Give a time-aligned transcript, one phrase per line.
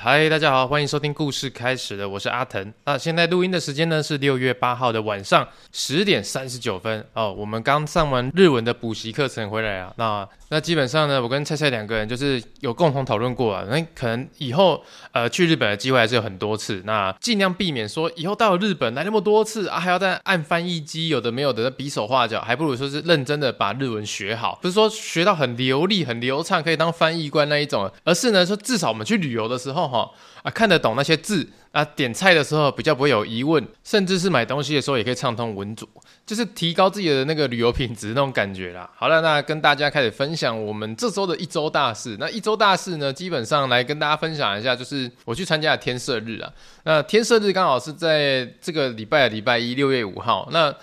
[0.00, 2.72] 嗨，大家好，欢迎收听故事开始了，我是阿腾。
[2.84, 7.34] 那现在录音的时间呢是六月八号的晚上十点三十九分哦。
[7.36, 9.92] 我们刚上完日文的补习课程回来啊。
[9.96, 13.64] 那那基本上呢，我跟菜菜两个人就是有共同讨论过啊。
[13.68, 14.80] 那可能以后
[15.10, 16.80] 呃去日本的机会还是有很多次。
[16.86, 24.60] 那尽量避免说以后到了日本来那么多次啊，还要再按翻译机，有的没有的比手画脚，还不如说是认真的把日文学好。
[24.62, 29.87] 不是说学到很流利、很流畅，可以当翻译官那一种，而是呢说至少我们去旅游的时候。
[29.88, 30.10] 哈
[30.42, 35.88] 啊，看得懂那些字啊，点菜的时候比较不会有疑问，甚至是买东西的时候也可以畅通无阻，
[36.26, 38.88] 就是提高自己的那个旅游品质那种感觉啦。
[38.94, 42.16] 好了，那跟大家开始分享我们这周的一周大事。
[42.20, 46.52] 那一周大事呢，基本上来跟大家分享一下，就是我去参加了天赦日啊。
[46.84, 50.48] 那天赦日刚好是在这个礼拜的礼拜一，六月五号。
[50.52, 50.74] 那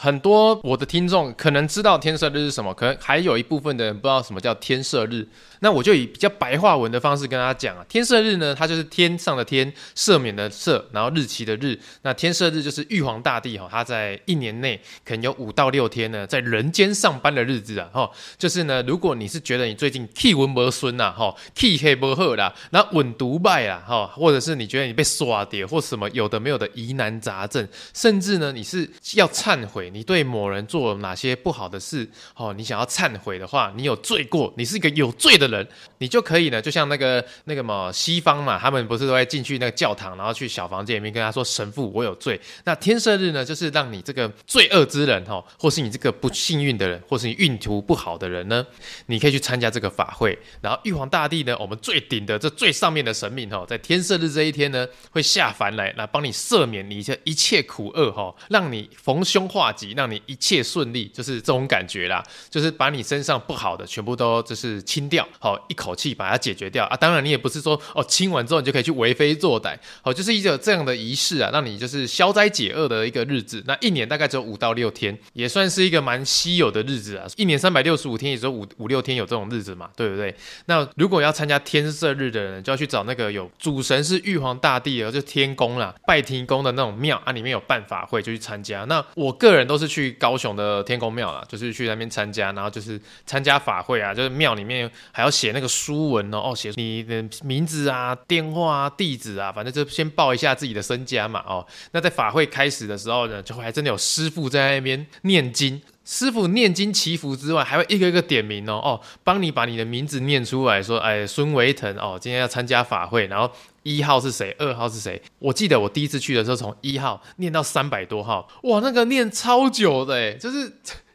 [0.00, 5.26] 很多我的听众可能知道天赦日是什么，可能还有一部分的人不知道什么叫天赦日。
[5.60, 11.78] 那我就以比较白话文的方式跟大家讲啊，天赦日呢，它就是天上的天，赦免的赦，然后日期的日。
[12.02, 29.90] 那天赦日就是玉皇大帝哈，他在一年内可能有五到六天呢，在人间上班的日子啊，哈，就是呢，如果你是觉得你最近气温不顺呐，哈，气黑不好啦，那稳独败啊，哈，或者是你觉得你被刷碟或什么有的没有的疑难杂症，甚至呢，你是要忏悔。
[29.90, 32.08] 你对某人做了哪些不好的事？
[32.36, 35.66] 哦，你想要忏悔的话，你有罪过，你是一个有罪的人，
[35.98, 48.64] 你就可以呢，就像那个那个嘛，西方嘛，他们不是都会进去那个教堂，然后去小房间里面跟他说：“神父，我有罪。”那天赦日呢，就是让你这个罪恶之人哈，或是你这个不幸运的人，或是你运途不好的人呢，
[49.06, 50.38] 你可以去参加这个法会。
[50.62, 59.88] 然后玉皇大帝呢，我们最顶的这最上面的神明哈，在天赦日这一天呢，会下凡来，来帮你赦免你这一切苦厄哈，让你逢凶化吉。
[59.98, 66.96] 让你一切顺利，就是这种感觉啦，就是把你身上不好的全部都就是清掉，好，一口气把它解决掉啊。
[66.96, 73.62] 当然你也不是说哦，清完之后你就可以去为非作歹，好，就是一个这样的仪式啊，让你就是消灾解厄的一个日子。
[73.66, 77.26] 那一年大概只有五到六天，也算是一个蛮稀有的日子啊。
[77.36, 80.34] 一年三百六十五天，也只有五五六天有这种日子嘛，对不对？
[80.66, 88.84] 那如果要参加天赦日的人，就要去找那个有主神是玉皇大帝的，就天宫啦，拜天宫的那种庙啊，里面有办法会就去参加。
[88.84, 113.50] 那我个人都是去高雄的天公庙啦，就是去那边参加，然后就是参加法会啊，就是庙里面还要写那个书文哦，哦，写你的名字啊、电话啊、地址啊，反正就先报一下自己的身家嘛，哦，那在法会开始的时候呢，就还真的有师傅在那边念经，师傅念经祈福之外，还会一个一个点名哦，哦，帮你把你的名字念出来说，哎，孙维腾哦，今天要参加法会，然后。
[113.84, 114.54] 一号是谁？
[114.58, 115.22] 二号是谁？
[115.38, 120.70] 我记得我第一次去的时候，从一号念到三百多号，哇，那个念超久的，就是。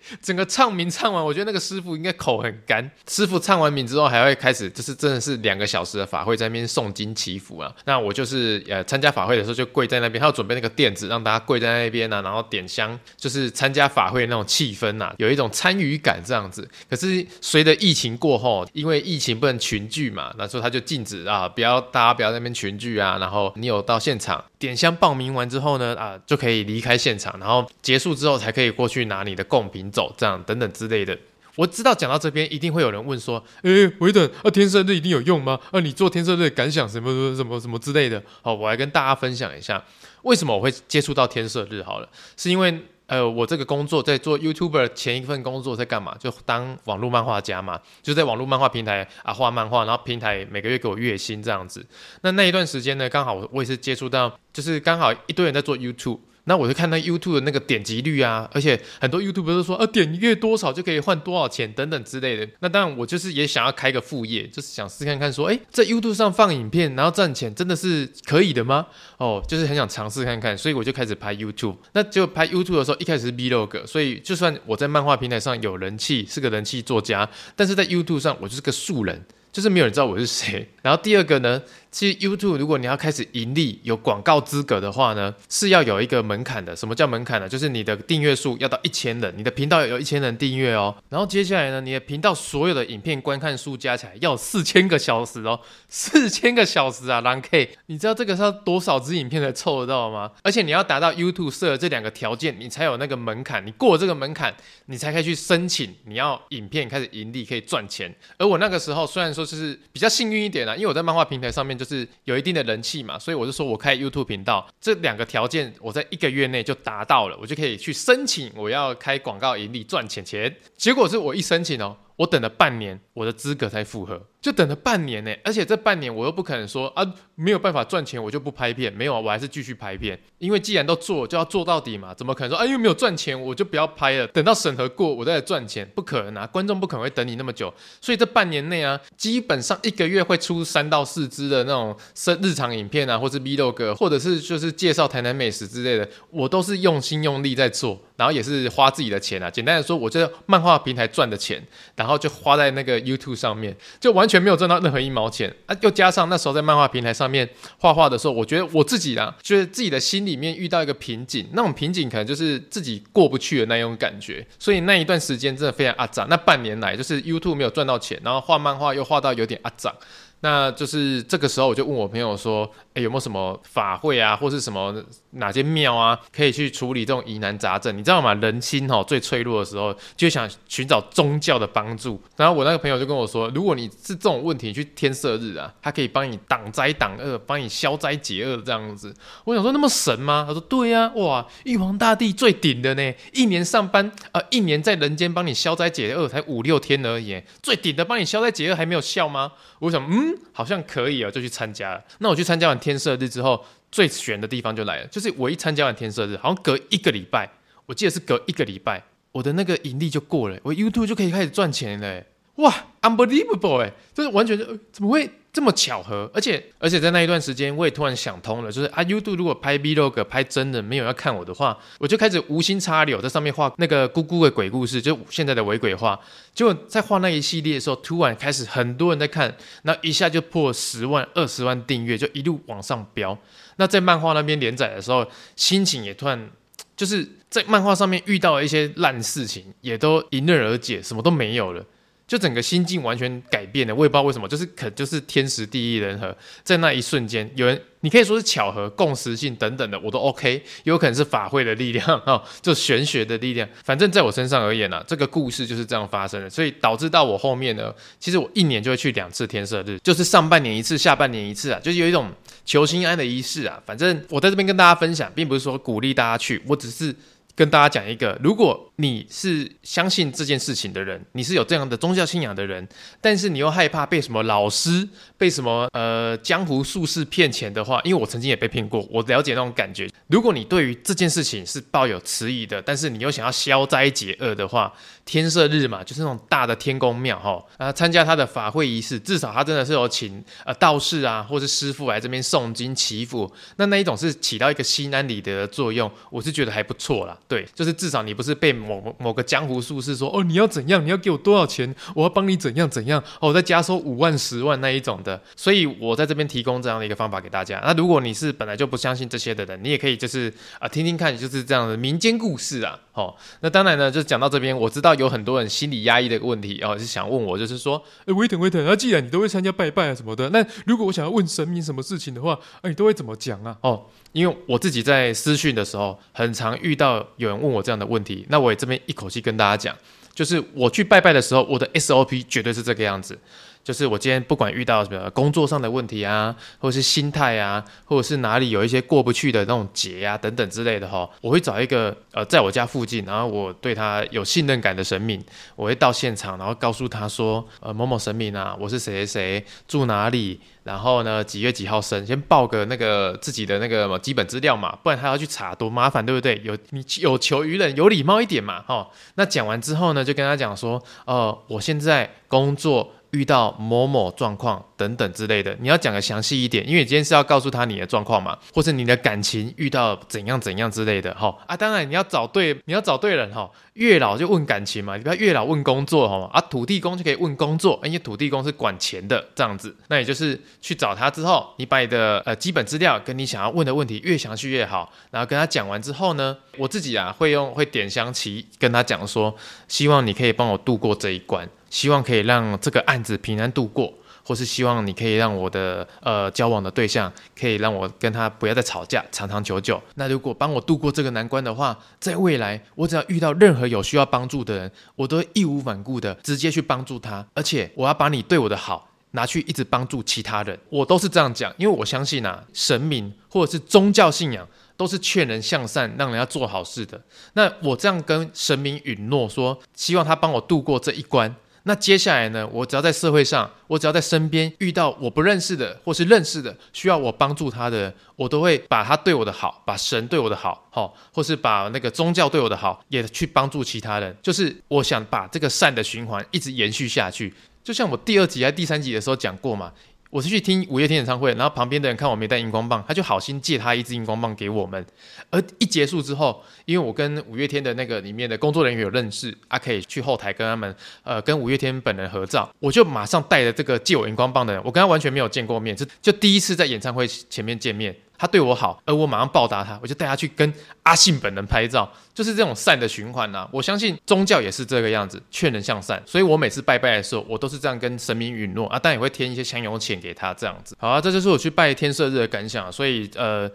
[0.22, 2.90] 整个唱名唱完，我觉得那个师傅应该口很干。
[3.08, 7.74] 师傅唱完名之后，还会开始，就是真的是两个小时的法会，在那边诵经祈福啊。
[7.86, 16.70] 那我就是呃参加法会的时候就跪在那边，他要准备那个垫子，让大家跪在那边啊，然后点香，就是参加法会那种气氛呐、啊，有一种参与感这样子。
[16.90, 23.18] 可是随着疫情过后，因为疫情不能群聚嘛，那时候他就禁止啊，不要大家不要在那边群聚啊。
[23.20, 30.14] 然后你有到现场点香报名完之后呢，啊就可以离开现场，然后结束之后才可以过去拿你的贡品走。
[30.18, 31.18] 这样等等之类的，
[31.56, 35.60] 我知道讲到这边一定会有人问说：“诶，维等啊，天赦日一定有用吗？
[35.72, 39.84] 啊，你做天赦日的感想什么什么什么什么之类的。”好，我来跟大家分享一下
[40.24, 41.84] 为什么我会接触到天色日。
[41.84, 46.16] 好了，是因为呃，我这个工作在做 YouTuber 前一份工作在干嘛？
[46.18, 51.86] 就当网络漫画家嘛，就在网络漫画平台啊画漫画，然后平台每个月给我月薪这样子。
[52.22, 56.20] 那那一段时间呢，刚好我也是接触到，就是刚好一堆人在做 YouTube。
[56.46, 62.48] 那我就看到 YouTube 的那个点击率啊，而且很多 YouTuber 都说啊，点阅多少就可以换多少钱等等之类的。
[62.60, 68.88] 那当然，我就是也想要开个副业，就是想试看看说，哎，在 YouTube 上放影片然后赚钱，真的是可以的吗？
[69.18, 71.78] 哦，就是很想尝试看看，所以我就开始拍 YouTube。
[71.94, 80.70] 那就拍 YouTube 的时候，一开始是 Vlog，所以就算我在漫画平台上有人气，是个人气作家，但是在 YouTube 上我就是个素人，就是没有人知道我是谁。
[80.82, 81.62] 然后第二个呢？
[81.94, 86.76] 其实 YouTube 如果你要开始盈利，有广告资格的话呢，是要有一个门槛的。
[86.76, 87.48] 什么叫门槛呢？
[87.48, 90.96] 就是你的订阅数要到一千人，你的频道有一千人订阅哦。
[91.10, 100.32] 然后接下来呢，你的频道所有的影片观看数加起来要四千个小时哦，四千个小时啊，狼 K，你知道这个是要多少支影片才凑得到吗？
[100.42, 103.64] 而且你要达到 YouTube 设的这两个条件，你才有那个门槛。
[103.64, 104.52] 你过了这个门槛，
[104.88, 108.12] 你才可以去申请你要影片开始盈利，可以赚钱。
[108.40, 111.83] 而我那个时候虽然说就是比较幸运一点啦，因为我在漫画平台上面就。
[111.84, 120.56] 就是有一定的人气嘛，所以我就说我开 YouTube 频道，这两个条件我在一个月内就达到了，我就可以去申请我要开广告盈利赚钱钱。
[120.78, 125.34] 结果是我一申请哦，我等了半年，我的资格才符合，就等了半年呢。
[125.44, 127.04] 而且这半年我又不可能说啊，
[127.36, 128.94] 没有办法赚钱，我就不拍片。
[128.94, 132.14] 没有啊，我还是继续拍片，因为既然都做，就要做到底嘛。
[132.14, 134.28] 怎么可能说啊，因为没有赚钱，我就不要拍了？
[134.28, 136.46] 等到审核过，我再来赚钱，不可能啊！
[136.46, 137.74] 观众不可能会等你那么久。
[138.00, 148.00] 所以这半年内啊，基本上一个月会出三到四支的那种生日常影片啊，或是 vlog，或者是就是介绍台南美食之类的，我都是用心用力在做。
[148.16, 151.62] 然后也是花自己的钱啊，简单的说，我这漫画平台赚的钱，
[151.96, 155.76] 然后就花在那个 YouTube 上面，就完全没有赚到任何一毛钱啊！
[155.82, 157.50] 又加上那时候在漫画平台上面
[157.80, 166.28] 画画的时候，我觉得我自己啊，就是自己的心里面遇到一个瓶颈，那种瓶颈可能就是自己过不去的那种感觉，所以那一段时间真的非常阿杂。
[166.30, 169.94] 那半年来就是 YouTube 没有赚到钱，然后画漫画又画到有点阿杂。
[170.44, 174.94] 那就是这个时候，我就问我朋友说：“哎，有没有什么法会啊，或是什么
[175.32, 177.98] 哪间庙啊，可以去处理这种疑难杂症？
[177.98, 178.34] 你知道吗？
[178.34, 182.22] 人心哈最脆弱的时候，就想寻找宗教的帮助。
[182.36, 189.16] 然后我那个朋友就跟我说：如果你是这种问题，去天赦日啊，他可以帮你挡灾挡恶，帮你消灾解厄这样子。
[189.46, 190.44] 我想说那么神吗？
[190.46, 199.54] 他说对呀，哇，玉皇大帝最顶的呢，一年上班呃，一年在人间帮你消灾解厄才五六天而已，最顶的帮你消灾解厄还没有效吗？
[199.80, 202.04] 我想嗯。”好像可以哦，就去参加了。
[202.20, 207.50] 那我去参加完天赦日之后，最悬的地方就来了，就是我一参加完天赦日，好像隔一个礼拜，
[207.86, 212.24] 我记得是隔一个礼拜，我的那个盈利就过了，我 YouTube 就可以开始赚钱了。
[212.56, 215.30] 哇，unbelievable 哎，就是完全就怎么会？
[215.54, 226.20] 这么巧合，而且而且在那一段时间，我也突然想通了，就是啊，YouTube 如果拍 Vlog 拍真的没有要看我的话，我就开始无心插柳在上面画那个姑姑的鬼故事，就现在的伪鬼画。
[226.56, 233.38] 结果在画那一系列的时候，突然开始很多人在看，那一下就破十万、二十万订阅，就一路往上飙。
[233.76, 235.24] 那在漫画那边连载的时候，
[235.56, 236.50] 心情也突然
[236.98, 241.86] 就是在漫画上面遇到了一些烂事情，也都迎刃而解，什么都没有了。
[242.34, 262.32] 就整个心境完全改变了，我也不知道为什么，就是可就是天时地利人和，在那一瞬间，有人你可以说是巧合、共识性等等的，我都 OK， 有可能是法会的力量 哦，就玄学的力量，反正在我身上而言呢、啊，这个故事就是这样发生的，所以导致到我后面呢，其实我一年就会去两次天赦日，就是上半年一次，下半年一次啊，就是有一种
[262.66, 263.80] 求心安的仪式啊。
[263.86, 267.16] 反正我在这边跟大家分享，并不是说鼓励大家去，我只是。
[267.56, 272.88] 跟大家讲一个，如果你是相信这件事情的人，你是有这样的宗教信仰的人，
[273.20, 275.08] 但是你又害怕被什么老师、
[275.38, 280.08] 被什么呃江湖术士骗钱的话，因为我曾经也被骗过，我了解那种感觉。
[280.28, 284.94] 如果你对于这件事情是抱有迟疑的，但是你又想要消灾解厄的话，
[285.26, 297.36] 天赦日嘛，就是那种大的天宫庙哈，啊，参加他的法会仪式，至少他真的是有请呃道士啊，或是师傅来这边诵经祈福，那那一种是起到一个心安理得的作用，我是觉得还不错啦。
[297.48, 305.42] 对，就是至少你不是被某某个江湖术士说哦，你要怎样，你要给我多少钱，我要帮你怎样怎样哦，再加收五万十万那一种的。
[305.56, 307.82] 所以我在这边提供这样的一个方法给大家。
[307.86, 313.00] 那如果你是本来就不相信这些的人，你也可以就是啊听听看，就是这样的民间故事啊。
[313.14, 323.78] 哦，那当然呢，就讲到这边，我知道有很多人心理压抑的问题，哦，是想问我，就是说，哎，威腾威腾，那既然你都会参加拜拜啊什么的，那如果我想要问神明什么事情的话，哎，你都会怎么讲啊？
[323.82, 324.06] 哦。
[324.34, 329.96] 因为我自己在私讯的时候，很常遇到有人问我这样的问题，那我也这边一口气跟大家讲，
[330.36, 333.40] 就是我去拜拜的时候，我的 SOP 绝对是这个样子。
[333.84, 345.44] 就是我今天不管遇到什么工作上的问题啊，或者是心态啊，或者是哪里有一些过不去的那种结啊等等之类的哈，我会找一个呃在我家附近，然后我对他有信任感的神明，
[345.76, 356.62] 我会到现场，然后告诉他说，呃某某神明啊，我是谁谁谁，住哪里，然后呢几月几号生，先报个那个自己的那个基本资料嘛，不然他要去查多麻烦，对不对？
[356.64, 359.10] 有你有求于人，有礼貌一点嘛，哈。
[359.36, 363.12] 那讲完之后呢，就跟他讲说，呃，我现在工作。
[363.34, 373.70] 遇到某某状况等等之类的，你要讲的详细一点，因为你今天是要告诉他你的状况嘛，或者你的感情遇到怎样怎样之类的，哈啊，当然你要找对，你要找对人哈。
[373.94, 389.56] 月老就问感情嘛，你不要月老问工作哈，啊，土地公就可以问工作，因为土地公是管钱的这样子，那也就是去找他之后，你把你的呃基本资料跟你想要问的问题越详细越好，然后跟他讲完之后呢，我自己啊会用会点香旗跟他讲说，
[389.88, 391.68] 希望你可以帮我度过这一关。
[391.94, 394.12] 希望可以让这个案子平安度过，
[394.44, 400.02] 或是希望你可以让我的呃交往的对象可以让我跟他不要再吵架，长长久久。
[400.16, 410.76] 那如果帮我度过这个难关的话，在未来我只要遇到任何有需要帮助的人，我都义无反顾的直接去帮助他，而且我要把你对我的好拿去一直帮助其他人。
[410.90, 417.22] 我都是这样讲，因为我相信啊，神明或者是宗教信仰都是劝人向善，让人家做好事的。
[417.54, 421.56] 那我这样跟神明允诺说，希望他帮我度过这一关。
[421.86, 434.36] 那接下来呢，我只要在社会上，我只要在身边遇到我不认识的或是认识的需要我帮助他的，我都会把他对我的好，把神对我的好，好，或是把那个宗教对我的好，也去帮助其他人。
[434.42, 437.54] 就是我想把这个善的循环一直延续下去。
[437.84, 439.92] 就像我第二集还第三集的时候讲过嘛。
[440.34, 445.06] 我是去听五月天演唱会，然后旁边的人看我没带荧光棒，他就好心借他一支荧光棒给我们。
[445.52, 458.16] 而一结束之后，因为我跟五月天的那个里面的工作人员有认识，啊，可以去后台跟他们，呃，跟五月天本人合照，我就马上带着这个借我荧光棒的人，我跟他完全没有见过面，就就第一次在演唱会前面见面。
[458.44, 460.74] 他对我好，而我马上报答他，我就带他去跟
[461.04, 466.22] 阿信本人拍照，就是这种善的循环呐、我相信宗教也是这个样子，劝人向善。
[466.26, 470.94] 所以我每次拜拜的时候，我都是这样跟神明允诺啊，但也会添一些香油钱给他这样子。
[471.00, 472.92] 好啊，这就是我去拜天赦日的感想。
[472.92, 473.72] 所以呃，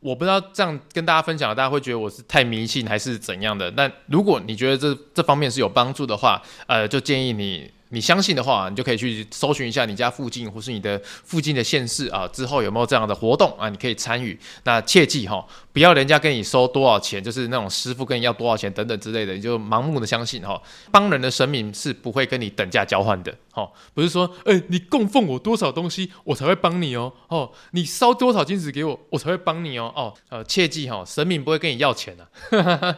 [0.00, 3.70] 我不知道这样跟大家分享，大家会觉得我是太迷信还是怎样的？
[3.70, 7.70] 但如果你觉得这这方面是有帮助的话，呃，就建议你。
[7.90, 13.68] 你相信的话，你就可以去搜寻一下你家附近或是你的附近的县市啊，之后有没有这样的活动啊？
[13.68, 14.38] 你可以参与。
[14.64, 20.60] 那切记哈，不要人家跟你收多少钱，就是那种师傅跟你要多少钱等等之类的，你就盲目的相信哈。
[20.90, 32.96] 帮人的神明是不会跟你等价交换的，哈，不是说，哎，你供奉我多少东西，我才会帮你哦，哦，你烧多少金子给我，我才会帮你哦，哦，呃，切记哈，神明不会跟你要钱的。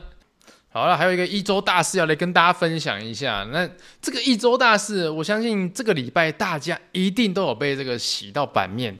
[0.72, 3.46] 好了，还有一个一周大事要来跟大家分享一下。
[3.52, 3.68] 那
[4.00, 8.98] 这个一周大事，我相信这个礼拜大家一定都有被这个洗到版面。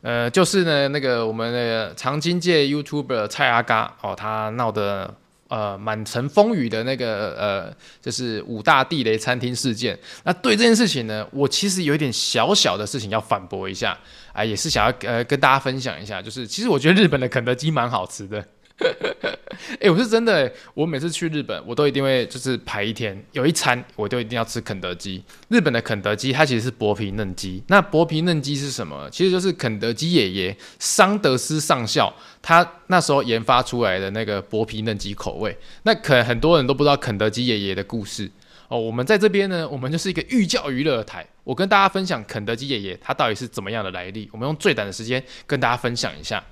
[0.00, 5.14] 呃，就是呢，那个我们的长青界 YouTuber 蔡阿嘎哦，他闹得
[5.48, 9.98] 呃满城风雨的那个呃，就是五大地雷餐厅事件。
[10.24, 13.96] 那对这件事情呢，我其实有一点小小的事情要反驳一下
[14.32, 18.42] 啊、也是想要呃跟大家分享一下，就是其实我觉得日本的肯德基蛮好吃的。
[19.80, 25.22] 哎、 我是真的、欸，我每次去日本，我都一定会就是排一天，有一餐我都一定要吃肯德基。
[25.48, 29.08] 日本的肯德基它其实是薄皮嫩鸡，那薄皮嫩鸡是什么？
[29.10, 35.56] 其实就是肯德基爷爷桑德斯上校他那时候研发出来的那个薄皮嫩鸡口味。
[35.82, 38.30] 那可能很多人都不知道肯德基爷爷的故事
[38.68, 38.78] 哦。
[38.78, 44.28] 我们在这边呢，我们就是一个寓教于乐台，我跟大家分享肯德基爷爷他到底是怎么样的来历。
[44.32, 46.42] 我们用最短的时间跟大家分享一下。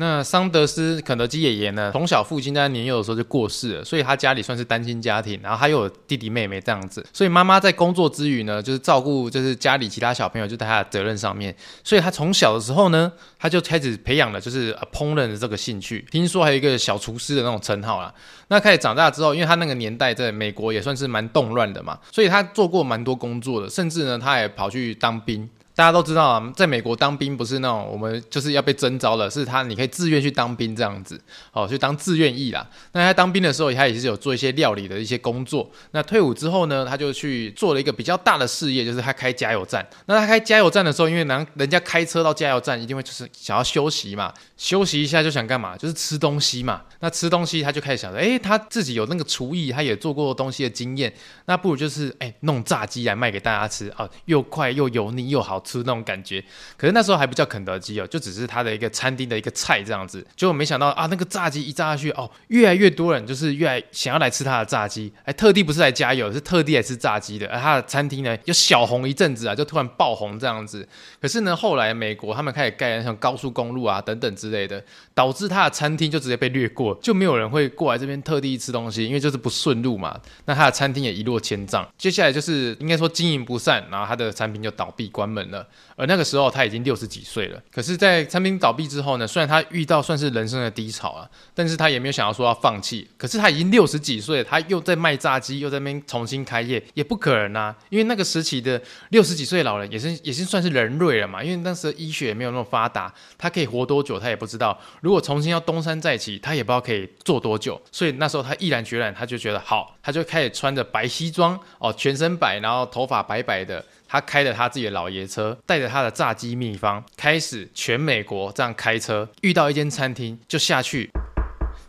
[0.00, 1.90] 那桑德斯肯德基爷爷呢？
[1.92, 11.52] 从小父亲在年幼的时候就过世了，所以他家里算是单亲家庭，然后他又有弟弟妹妹这样子，所以妈妈在工作之余呢，就是照顾就是家里其他小朋友，就在他的责任上面，
[11.82, 18.14] 所以他从小的时候呢，他就开始培养了就是烹饪的这个兴趣，听说还有一个小厨师的那种称号啦。
[18.46, 25.50] 那开始长大之后，因为他那个年代在美国也算是蛮动乱的嘛，所以他做过蛮多工作的，甚至呢，他也跑去当兵。
[25.78, 31.20] 大家都知道啊，在美国当兵不是那种我们就是要被征召的，是他你可以自愿去当兵这样子，
[31.52, 32.68] 哦，去当自愿役啦。
[32.90, 35.70] 那他当兵的时候，他也是有做一些料理的一些工作。
[35.92, 39.88] 那退伍之后呢，他就去做了一个比较大的事业，就是他开加油站。
[40.06, 45.74] 那他开加油站的时候，因为人人家开车到加油站一定会就是想要休息嘛，休息一下就想干嘛？
[45.78, 46.82] 就是吃东西嘛。
[47.00, 51.10] 那吃东西他就开始想着，哎，他自己有那个厨艺，他也做过东西的经验，
[51.46, 55.78] 那不如就是哎弄炸鸡来卖给大家吃啊，又快又油腻又好吃。
[55.78, 56.44] 那种感觉，
[56.76, 60.26] 可是那时候还不叫肯德基哦，就只是他的一个餐厅的一个菜这样子。
[60.34, 67.46] 结果没想到啊，那个炸鸡一炸下去哦，越来越多人就是越来想要来吃他的炸鸡，哎，特地不是来加油，是特地来吃炸鸡的。
[67.46, 70.86] 而他的餐厅呢，就小红一阵子啊，就突然爆红这样子。
[71.20, 74.82] 可是呢，后来美国他们开始盖像高速公路啊等等之之类的，
[75.14, 80.18] 导致他的餐厅就直接被掠过，就没有人会过来这边特地吃东西，因为就是不顺路嘛。
[80.46, 81.86] 那他的餐厅也一落千丈。
[81.96, 85.66] 接下来就是应该说经营不善，然后他的产品就倒闭关门了。
[85.96, 93.08] 而那个时候他已经六十几岁了，可是，在餐厅倒闭之后呢，虽然他遇到算是人生的低潮啊，但是他也没有想要说要放弃。
[93.16, 104.78] 可是他已经六十几岁，他又在卖炸鸡，又在那边重新开业，也不可能啊，因为那个时期的六十几岁老人也是也是算是人瑞了嘛，因为当时的医学也没有那么发达，他可以活多久他也不知道。
[105.02, 107.78] 如果重新要东山再起，他也不知道可以做多久。
[107.92, 113.84] 所以那时候他毅然决然，他就觉得好，他就开始穿着白西装哦，全身白，然后头发白白的。
[114.10, 119.28] 他开着他自己的老爷车，带着他的炸鸡秘方，开始全美国这样开车。
[119.42, 121.10] 遇到一间餐厅，就下去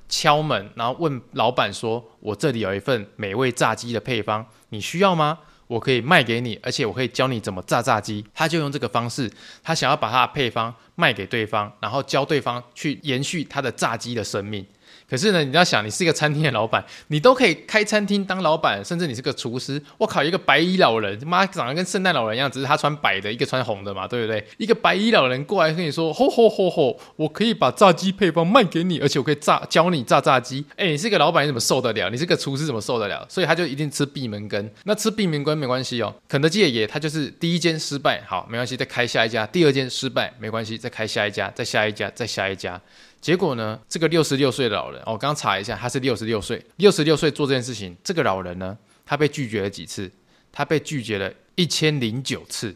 [0.09, 5.39] 敲门，然后问老板说：“我这里有一份美味炸鸡的配方，你需要吗？
[5.69, 14.65] 我可以卖给你，而且我可以教你怎么炸炸鸡。”他就用这个方式，他想要把他的配方卖给对方，然后教对方去延续他的炸鸡的生命。
[15.09, 19.81] 可是呢，你要想，你是一个餐厅的老板，你都可以开餐厅当老板，甚至你是个厨师。
[19.97, 24.45] 我靠，一个白衣老人，妈长得跟圣诞老人一样，只是他穿白的，一个穿红的嘛，对不对？
[24.57, 32.09] 一个白衣老人过来跟你说：“吼吼吼吼，我可以把炸鸡配方卖给你，而且我可以炸教你炸炸鸡。”哎，你是个老板，你怎么受得了？
[32.09, 33.25] 你是个厨师，怎么受得了？
[33.27, 34.69] 所以他就一定吃闭门羹。
[34.83, 36.13] 那吃闭门羹没关系哦。
[36.27, 42.79] 肯德基爷爷他就是第一间失败，好，没关系，再开下一家；第二间失败，没关系，再开下一家，再下一家，再下一家。
[43.21, 43.77] 结果呢？
[43.89, 46.63] 这个六十六岁的老人，我刚刚查一下，他是六十六岁。
[46.77, 50.09] 六十六岁做这件事情，这个老人呢，他被拒绝了几次？
[50.53, 52.73] 他被拒绝了一千零九次。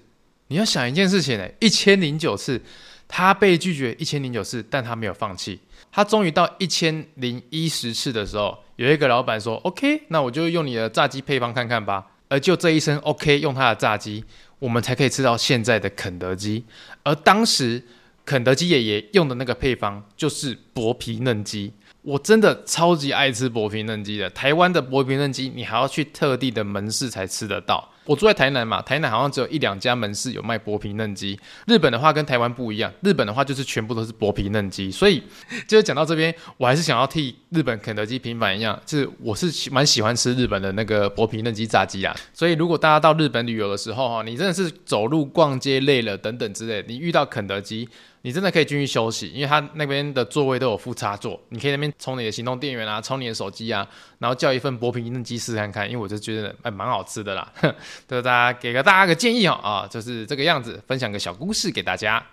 [0.48, 2.62] 你要想一件事情呢，一千零九次，
[3.08, 5.58] 他被拒绝一千零九次，但他没有放弃。
[5.90, 14.26] 他终于到一千零一十次的时候，有一个老板说：“OK，那我就用你的炸鸡配方看看吧。”而就这一声 “OK”，用他的炸鸡，
[14.60, 16.66] 我们才可以吃到现在的肯德基。
[17.04, 17.82] 而当时。
[18.26, 24.30] 肯德基爷爷用的那个配方就是薄皮嫩鸡，我真的超级爱吃薄皮嫩鸡的。
[24.30, 27.90] 台湾的薄皮嫩鸡，你还要去特地的门市才吃得到。
[28.06, 31.40] 我住在台南嘛，台南好像只有一两家门市有卖薄皮嫩鸡。
[31.68, 34.92] 日本的话跟台湾不一样，日本的话就是全部都是薄皮嫩鸡。
[34.92, 35.24] 所以，
[35.68, 42.14] 就是讲到这边，我还是想要替日本肯德基平反一样，就是我是蛮喜欢吃日本的那个薄皮嫩鸡炸鸡啊。
[42.34, 47.88] 所以，如果大家到日本旅游的时候哈，你真的是走路逛街累了等等之类，你遇到肯德基。
[48.26, 53.86] 你真的可以进去休息，因为他那边的座位都有副插座，你可以那边充你的行动电源啊，充你的手机啊，
[54.18, 57.52] 然后叫一份薄皮嫩鸡试看看，因为我就觉得还蛮好吃的啦。
[58.08, 62.26] 就大家给个大家个建议哦，啊，就是这个样子，分享个小故事给大家。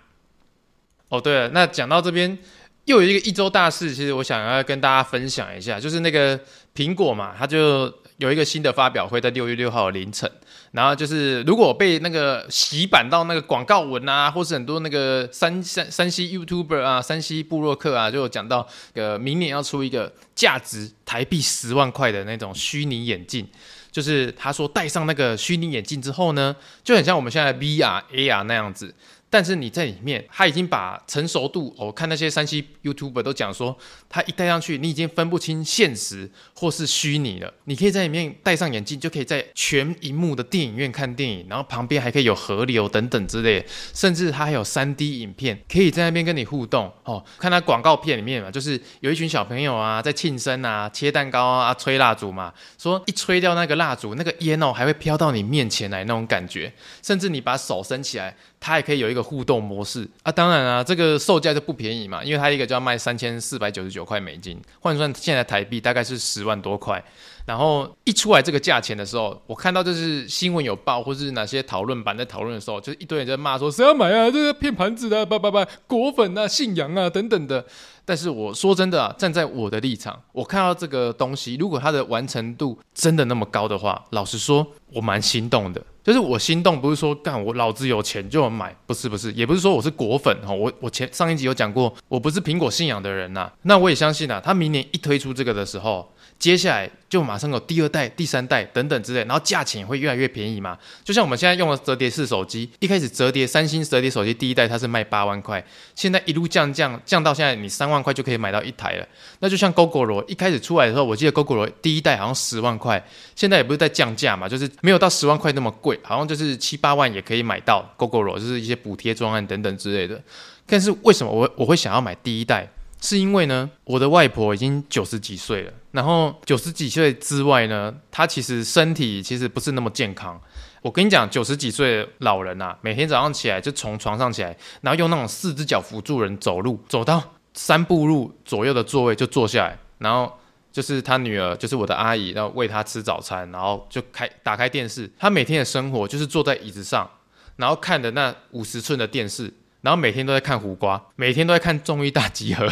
[1.09, 2.39] 哦，对了，那讲到这边
[2.85, 6.39] 又有一个一周大事，其实我想要跟大家分享一下，就是那个
[6.73, 7.93] 苹果嘛，它就。
[8.17, 10.31] 有一个新的发表会在六月六号凌晨，
[10.71, 23.45] 然后就是如果被那个洗版到那个广告文啊，或是很多那个山山山西 YouTuber 啊、山西部落客啊，就讲到，呃，明年要出一个价值台币十万块的那种虚拟眼镜，
[23.91, 28.95] 就是他说戴上那个虚拟眼镜之后呢，就很像我们现在 VR、AR 那样子。
[29.31, 33.75] 但是你在里面，他已经把成熟度，我、看那些山西 YouTuber 都讲说，
[34.09, 37.53] 他一戴上去，你已经分不清现实或是虚拟了。
[37.63, 46.91] 你可以在里面戴上眼镜，就可以在全萤幕的电影院看电影，然后旁边还可以有河流等等之类，甚至他还有 3D 影片，可以在那边跟你互动。
[47.05, 58.35] 哦，看他广告片里面嘛，就是有一群小朋友啊在庆生啊，切蛋糕啊，吹蜡烛嘛，说一吹掉那个蜡烛，那个烟哦还会飘到你面前来那种感觉，甚至你把手伸起来。
[58.63, 67.03] 它还可以有一个互动模式啊，当然啊，这个售价就不便宜嘛，因为它一个就要卖三千四百九十九块美金，换算现在台币大概是十万多块。
[67.43, 77.65] 然后一出来这个价钱的时候，我看到就是新闻有报，或是哪些讨论版在讨论的时候，就一堆人在骂说谁要买啊，这个骗盘子的，不不不，果粉啊，信仰啊等等的。
[78.05, 85.81] 但是我说真的啊，站在我的立场，我看到这个东西，如果它的完成度真的那么高的话，老实说，我蛮心动的。
[86.03, 96.10] 就是我心动，不是说干我老子有钱就买，不是不是，也不是说我是果粉哈，我我前上一集有讲过，我不是苹果信仰的人呐、那我也相信啊，他明年一推出这个的时候。
[96.41, 100.75] 接下来就马上有第二代、第三代等等之类，然后价钱也会越来越便宜嘛。
[101.03, 109.07] 就像我们现在用的折叠式手机，一开始折叠三星折叠手机第一代它是卖八万块，现在一路降降降到现在你三万块就可以买到一台了。
[109.37, 120.19] 那就像 Gogoro 一开始出来的时候，我记得 Gogoro 第一代好像十万块，现在也不是在降价嘛，就是没有到十万块那么贵，好像就是七八万也可以买到 Gogoro，就是一些补贴专案等等之类的。
[120.65, 122.67] 但是为什么我我会想要买第一代？
[123.01, 130.39] 是因为呢，我的外婆已经九十几岁了，然后九十几岁之外呢，她其实身体其实不是那么健康。
[130.83, 137.21] 我跟你讲，九十几岁的老人啊，每天早上起来就从床上起来，然后用那种四只脚辅助人走路，走到
[137.53, 140.31] 三步路左右的座位就坐下来，然后
[140.71, 145.11] 就是他女儿，就是我的阿姨，然后喂他吃早餐，然后就开打开电视。
[145.19, 147.09] 他每天的生活就是坐在椅子上，
[147.55, 152.71] 然后看的那五十寸的电视，然后每天都在看胡瓜，每天都在看综艺大集合。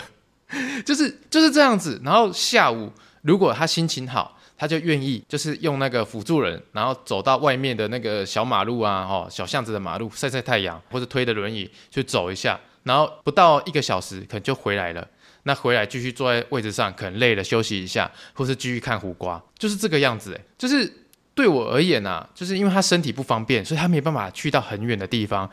[0.85, 15.07] 就是就是这样子，然后下午如果他心情好，他就愿意就是用那个辅助人，然后走到外面的那个小马路啊，哦，小巷子的马路晒晒太阳，或者推着轮椅去走一下，然后不到一个小时可能就回来了。
[15.43, 20.39] 那回来继续坐在位置上，可能累了休息一下，或是继续看胡瓜，就是这个样子。
[20.57, 20.91] 就是
[21.33, 25.49] 对我而言啊，就是因为他身体不方便，所以他没办法去到很远的地方。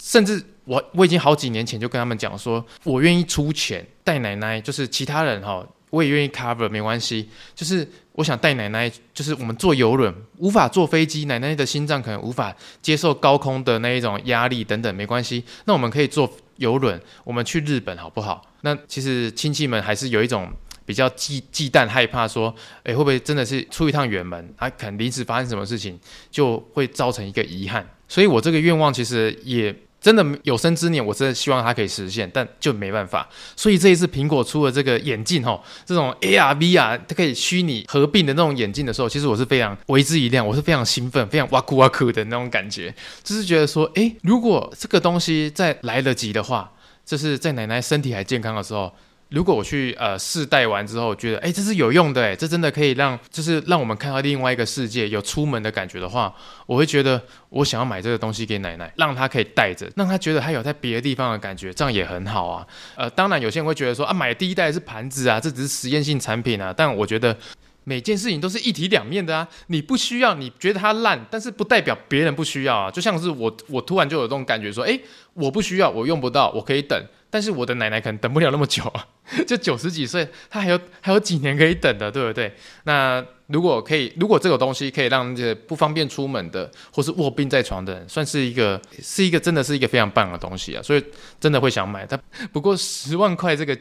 [0.00, 7.28] 甚至我我已经好几年前就跟他们讲说，我愿意出钱带奶奶，就是其他人哈，我也愿意 cover，没关系。
[7.54, 15.44] 就是我想带奶奶，就是我们坐游轮无法坐飞机，奶奶的心脏可能无法接受高空的那一种压力等等，没关系。
[15.66, 18.42] 那我们可以坐游轮，我们去日本好不好？
[18.62, 20.50] 那其实亲戚们还是有一种。
[20.86, 25.96] 比较忌忌惮害怕说，哎，会不会真的是出一趟远门，啊，可能临时发生什么事情，
[26.32, 27.88] 就会造成一个遗憾。
[28.08, 29.72] 所以我这个愿望其实也。
[30.00, 33.28] 真的有生之年，我真的希望它可以实现，但就没办法。
[33.54, 46.72] 所以这一次苹果出了这个眼镜，吼，这种 AR、VR 它可以虚拟合并的那种眼镜的时候，其实我是非常为之一亮，我是非常兴奋，非常哇酷哇酷的那种感觉，就是觉得说，诶，如果这个东西再来得及的话，
[47.04, 48.92] 就是在奶奶身体还健康的时候。
[49.30, 56.34] 如果我去呃试戴完之后，觉得哎，这是有用的哎，这真的可以让就是让我们看到另外一个世界，有出门的感觉的话，
[56.66, 62.66] 我会觉得我想要买这个东西给奶奶，让她可以戴着，让她觉得她有在别的地方的感觉，这样也很好啊。
[62.96, 67.36] 呃，当然有些人会觉得说啊，买第一代是盘子啊，这只是实验性产品啊，但我觉得
[67.84, 69.46] 每件事情都是一体两面的啊。
[69.68, 72.90] 你不需要，你觉得它烂，但是不代表别人不需要啊。
[72.90, 74.98] 就像是我，我突然就有这种感觉说，哎，
[75.34, 77.00] 我不需要，我用不到，我可以等。
[77.30, 79.06] 但是我的奶奶可能等不了那么久啊，
[79.46, 82.52] 就九十几岁，她还有还有几年可以等的，对不对？
[82.84, 91.04] 那如果可以，如果这个东西可以让这不方便出门的，或是卧病在床的人，算是一个是一个真的是一个非常棒的东西啊，所以
[91.40, 92.06] 真的会想买。
[92.08, 92.20] 但
[92.52, 93.76] 不过十万块这个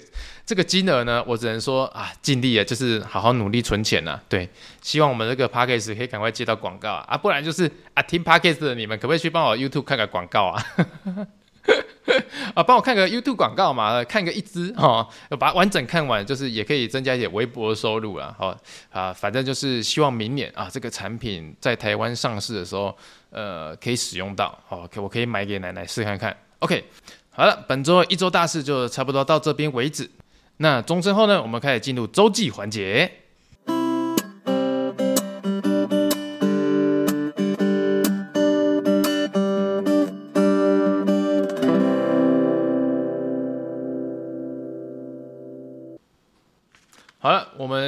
[0.45, 4.19] 这个金额呢，我只能说啊，尽力啊，就是好好努力存钱呐。
[4.27, 4.49] 对，
[4.81, 10.65] 希望我们这个 Podcast 可以赶快接到广告啊，啊，不然就是啊，听 Podcast 的你们可不可以去帮我 YouTube 看个广告啊？
[12.55, 15.07] 啊，帮我看个 YouTube 广告嘛，看个一支哈，
[15.39, 18.35] 把完整看完，就是也可以增加一点微薄收入啊。
[18.37, 18.57] 好
[18.91, 22.95] 啊，反正就是希望明年啊，这个产品在台湾上市的时候，
[23.29, 26.35] 呃，可以使用到，好，可我可以买给奶奶试看看。
[26.59, 26.83] OK，
[27.29, 30.09] 好了，本周一周大事就差不多到这边为止。
[30.57, 33.11] 那钟声后呢，我们开始进入周记环节。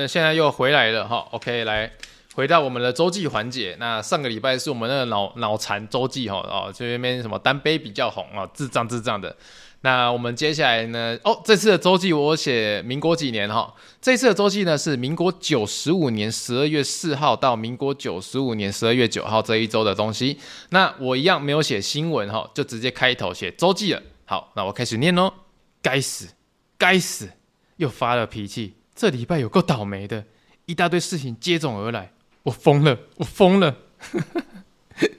[0.08, 1.28] 现在又回来了哈。
[1.32, 1.92] OK，来
[2.34, 3.76] 回到我们的周记环节。
[3.80, 9.36] 那上个礼拜是我们那个脑脑残周记哈哦，这边什么单杯比较红啊，智障智障的。
[9.84, 11.18] 那我们接下来呢？
[11.24, 13.74] 哦，这次的周记我写民国几年哈？
[14.00, 20.38] 这次的周记呢是民国九十五年十二月四号到民国九十五年十二月九号这一周的东西。
[20.70, 24.04] 那我一样没有写新闻哈，就直接开头写周记了。
[24.26, 25.34] 好，那我开始念喽。
[25.82, 26.28] 该死，
[26.78, 27.28] 该死，
[27.78, 28.76] 又发了脾气。
[29.02, 30.24] 这礼拜有够倒霉的，
[30.68, 33.76] 一大堆事情接踵而来，我疯了，我疯了，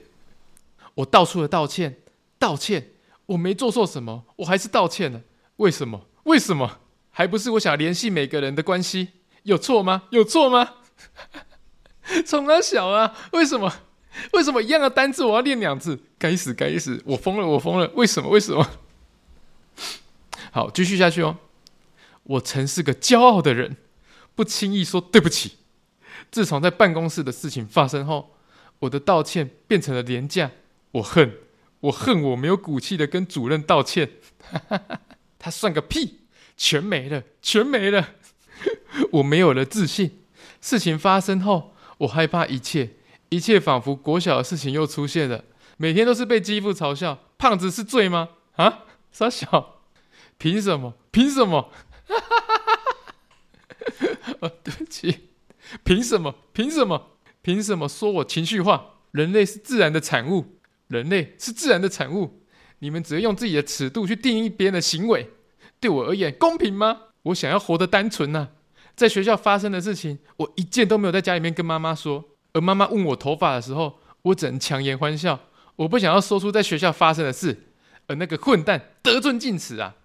[0.94, 1.96] 我到处的道歉，
[2.38, 2.90] 道歉，
[3.26, 5.22] 我没做错什么，我还是道歉了，
[5.56, 6.06] 为什么？
[6.22, 6.78] 为什么？
[7.10, 9.08] 还不是我想联系每个人的关系，
[9.42, 10.04] 有错吗？
[10.10, 10.74] 有错吗？
[12.24, 13.12] 从哪小啊？
[13.32, 13.68] 为什么？
[14.34, 16.00] 为什么一样的单字我要练两次？
[16.20, 18.28] 该死，该死，我疯了，我疯了，为什么？
[18.30, 18.64] 为什么？
[20.54, 21.36] 好，继续下去哦。
[22.24, 23.76] 我曾是个骄傲的人，
[24.34, 25.58] 不轻易说对不起。
[26.30, 28.36] 自从在办公室的事情发生后，
[28.80, 30.50] 我的道歉变成了廉价。
[30.92, 31.38] 我恨，
[31.80, 34.10] 我恨我没有骨气的跟主任道歉。
[35.38, 36.20] 他算个屁，
[36.56, 38.10] 全没了，全没了。
[39.10, 40.20] 我没有了自信。
[40.60, 42.90] 事情发生后，我害怕一切，
[43.30, 45.44] 一切仿佛国小的事情又出现了。
[45.76, 48.28] 每天都是被继父嘲笑，胖子是罪吗？
[48.56, 49.80] 啊，傻小，
[50.38, 50.94] 凭什么？
[51.10, 51.70] 凭什么？
[52.06, 52.76] 哈哈哈哈
[53.98, 54.48] 哈！
[54.48, 55.28] 啊，对不起，
[55.84, 56.34] 凭什么？
[56.52, 57.18] 凭什么？
[57.42, 58.96] 凭什么说我情绪化？
[59.10, 62.42] 人类是自然的产物，人类是自然的产物。
[62.78, 65.30] 你们只会用自己的尺度去定义别人的行为，
[65.78, 67.02] 对我而言公平吗？
[67.24, 68.48] 我想要活得单纯呐、啊。
[68.96, 72.24] 在学校发生的事情，我一件都没有在家里面跟妈妈说。
[72.52, 75.38] 而妈妈问我头发的时候，我只能强颜欢笑。
[75.76, 77.68] 我不想要说出在学校发生的事，
[78.06, 79.96] 而那个混蛋得寸进尺啊！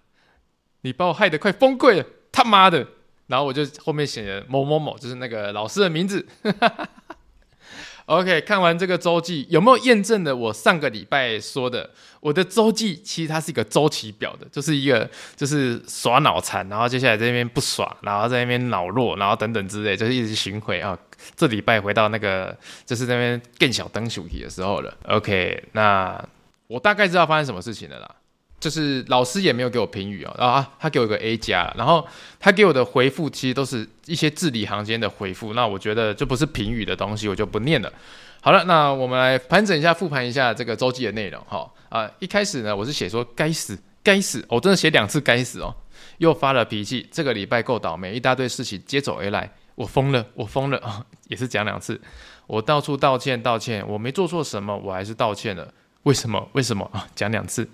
[0.82, 2.86] 你把我害得快崩溃了，他妈的！
[3.26, 6.26] 然后我就后面写了某某某，就是那个老师的名字。
[8.06, 11.90] OK，看完这个周记，有没有验证了我上个礼拜说的？
[12.20, 20.98] 我的周记其实它是一个周期表的，就是一个就是耍脑残，然后接下来在那边不耍，然后在那边脑弱，然后等等之类，就是一直巡回啊。
[21.36, 24.96] 这礼拜回到那个就是那边更小灯主题的时候了。
[25.04, 26.18] OK，那
[26.66, 28.14] 我大概知道发生什么事情了啦。
[28.60, 32.06] 就是老师也没有给我评语哦，啊，他给我一个 A 加，然后
[32.40, 37.92] 他给我的回复其实都是一些字里行间的回复，那我觉得这不是评语的东西，我就不念了。
[38.40, 41.70] 好了，那我们来盘整一下，复盘一下这个周记的内容哈。
[41.88, 45.74] 啊，一开始呢，我是写说该死，该死，我真的写两次该死哦，
[46.18, 52.00] 又发了脾气，这个礼拜够倒霉，一大堆事情接踵而来，我疯了，我疯了啊，也是讲两次，
[52.46, 56.48] 我到处道歉道歉，我没做错什么，我还是道歉了，为什么？
[56.52, 57.06] 为什么啊？
[57.14, 57.68] 讲两次。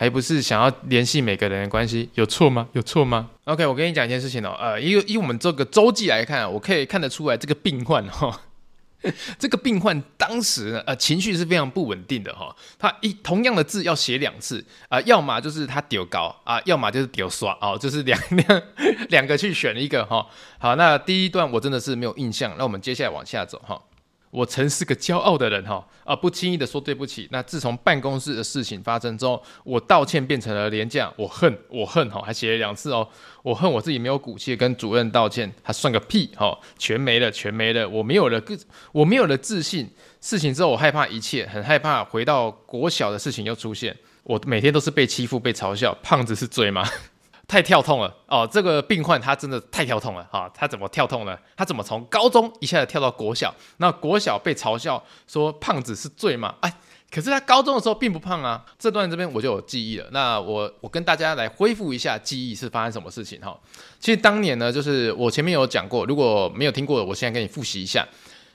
[0.00, 2.66] 还不是想要联系每个人的关系，有错吗？
[2.72, 8.28] 有错吗？OK，我跟你讲一件事情哦，呃，以以我们这个周记来看，我可以看得出来这个病患哈。
[8.28, 8.40] 哦
[9.38, 12.54] 这个病患当时呢，呃，情绪是非常不稳定的哈。
[12.78, 18.62] 他一同样的字要写两次啊、要么就是他丢高啊，要么就是丢刷哦，就是两 两
[19.10, 20.26] 两个去选一个哈。
[20.58, 23.78] 好，那第一段我真的是没有印象，那我们接下来往下走哈。
[24.30, 27.26] 我曾是个骄傲的人哈，啊，不轻易的说对不起。
[27.32, 31.12] 那自从办公室的事情发生之后，我道歉变成了廉价。
[31.16, 33.08] 我恨，我恨哈，还写了两次哦。
[33.42, 37.88] 我恨我自己没有骨气跟主任道歉，他算个屁哈，全没了，全没了。
[37.88, 38.56] 我没有了个，
[38.92, 39.90] 我没有了自信。
[40.20, 43.96] 事情之后，我害怕一切，很害怕回到国小的事情又出现。
[44.22, 45.96] 我每天都是被欺负，被嘲笑。
[46.02, 46.88] 胖子是罪吗？
[47.50, 48.48] 太跳痛了哦！
[48.48, 51.36] 这个病患他真的太跳痛了哈、他怎么跳痛呢？
[51.56, 53.52] 他怎么从高中一下子跳到国小？
[53.78, 56.54] 那国小被嘲笑说胖子是罪吗？
[56.60, 56.72] 哎，
[57.10, 58.64] 可是他高中的时候并不胖啊！
[58.78, 60.06] 这段这边我就有记忆了。
[60.12, 63.58] 那我我跟大家来恢复一下记忆是发生什么事情哈、
[63.98, 68.06] 其实当年呢，就是我前面有讲过，如果没有听过的，我现在给你复习一下。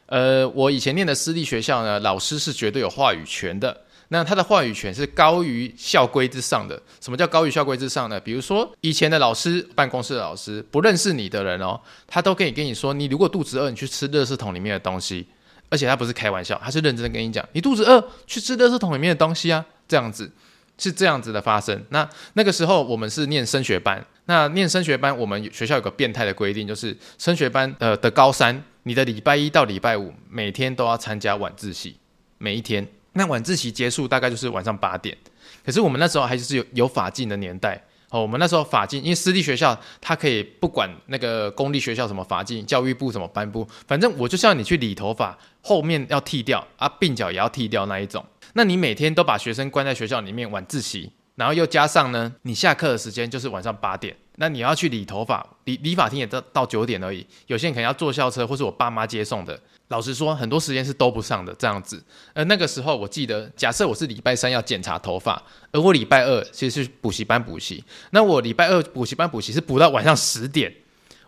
[0.05, 3.75] 呃，我以前念的私立学校呢，老师是绝对有话语权的。
[4.09, 6.81] 那他的话语权是高于校规之上的。
[7.01, 8.19] 什么叫高于校规之上呢？
[8.19, 15.27] 比如说以前的老师，办公室的老师，不认识你的人哦，他都可以跟你说，你如果肚子饿，你去吃垃圾桶里面的东西。
[15.67, 19.65] 而且他不是开玩笑，他是认真的跟你讲，你肚子饿，去吃垃圾桶里面的东西啊。
[19.87, 20.31] 这样子
[20.77, 21.83] 是这样子的发生。
[21.89, 31.97] 那那个时候我们是念升学班，那念升学班，我们学校有个变态的规定，就是升学班呃的高三，你的礼拜一到礼拜五每天都要参加晚自习，
[32.37, 32.87] 每一天。
[33.17, 35.17] 那晚自习结束大概就是晚上八点，
[35.65, 38.21] 可是我们那时候还是有有发禁的年代哦。
[38.21, 48.23] 我们那时候发禁，因为私立学校它可以不管那个公立学校什么发禁，教育部什么颁布，反正我就是要你去理头发，后面要剃掉啊，鬓角也要剃掉那一种。
[48.53, 57.25] 那你每天都把学生关在学校里面晚自习，然后又加上呢，你下课的时间就是晚上八点，那你要去理头发，理理发厅也到到九点而已。
[57.47, 59.57] 有些人可能要坐校车，或是我爸妈接送的。
[59.89, 62.03] 老实说，很多时间是兜不上的这样子。
[62.33, 67.83] 而那个时候，我记得，假设我是礼拜三要检查头发，而我礼拜二其实是补习班补习。
[68.09, 70.73] 那我礼拜二补习班补习是补到晚上十点，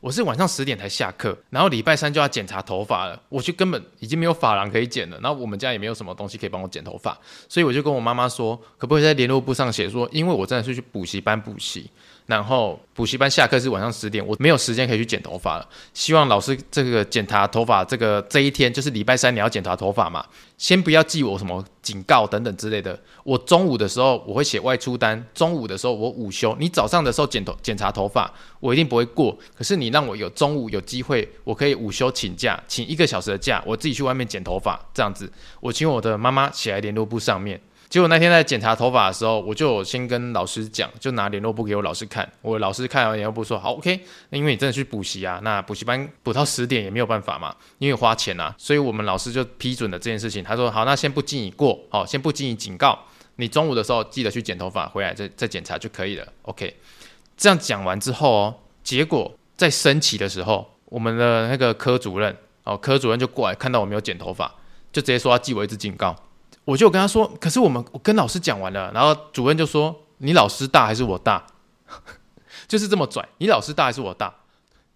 [0.02, 5.20] 我是晚上十点才下课，然后礼拜三就要检查头发了，我就根本已经没有发廊可以剪了。
[5.22, 7.16] 然后我们家也没有什么东西可以帮我剪头发，
[7.48, 11.90] 所以我就跟我妈妈说，可不可以在联络簿上写说，因为我真的是去补习班补习。
[12.28, 15.68] 然后补习班下课是晚上十点，我没有时间可以去剪头发了。
[15.94, 20.26] 希望老师这个检查头发这个这一天就是礼拜三你要检查头发嘛，
[20.58, 23.00] 先不要记我什么警告等等之类的。
[23.24, 26.54] 我中午的时候我会写外出单，中午的时候我午休。
[26.60, 29.38] 你早上的时候剪头检查头发，我一定不会过。
[29.58, 35.32] 可是你让我有中午有机会，我可以午休请假，请一个小时的假，我自己去外面剪头发这样子。
[35.62, 37.62] 我请我的妈妈写在联络簿上面。
[37.90, 42.30] 结果那天在检查头发的时候，我就先跟老师讲，就拿联络簿给我老师看。
[42.42, 43.98] 我老师看完联络簿说：“好，OK。”
[44.30, 50.44] 那因为你真的去补习啊，那补习班补到十点也没有办法嘛，因为花钱啊，所以我们老师就批准了这件事情。
[50.44, 53.00] 他说：“好，那先不记你过，好，先不记你警告。
[53.38, 56.28] 你中午的时候记得去剪头发，回来再再检查就可以了。
[56.42, 56.76] ”OK。
[57.38, 64.54] 这样讲完之后哦，结果在升旗的时候，我们的那个科主任哦，科主任就过来看到我没有剪头发，
[64.92, 66.14] 就直接说要记我一支警告。
[66.68, 71.42] 我就跟他说，可是我们我跟老师讲完了，然后主任就说：“你老师大还是我大？”
[72.68, 74.36] 就是这么拽，你老师大还是我大？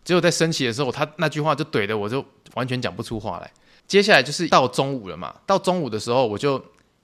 [0.03, 3.49] 结果在升旗的时候，他那句话就怼得我就完全讲不出话来。
[3.87, 6.61] 接下来就是到中午了嘛，到中午的时候，我就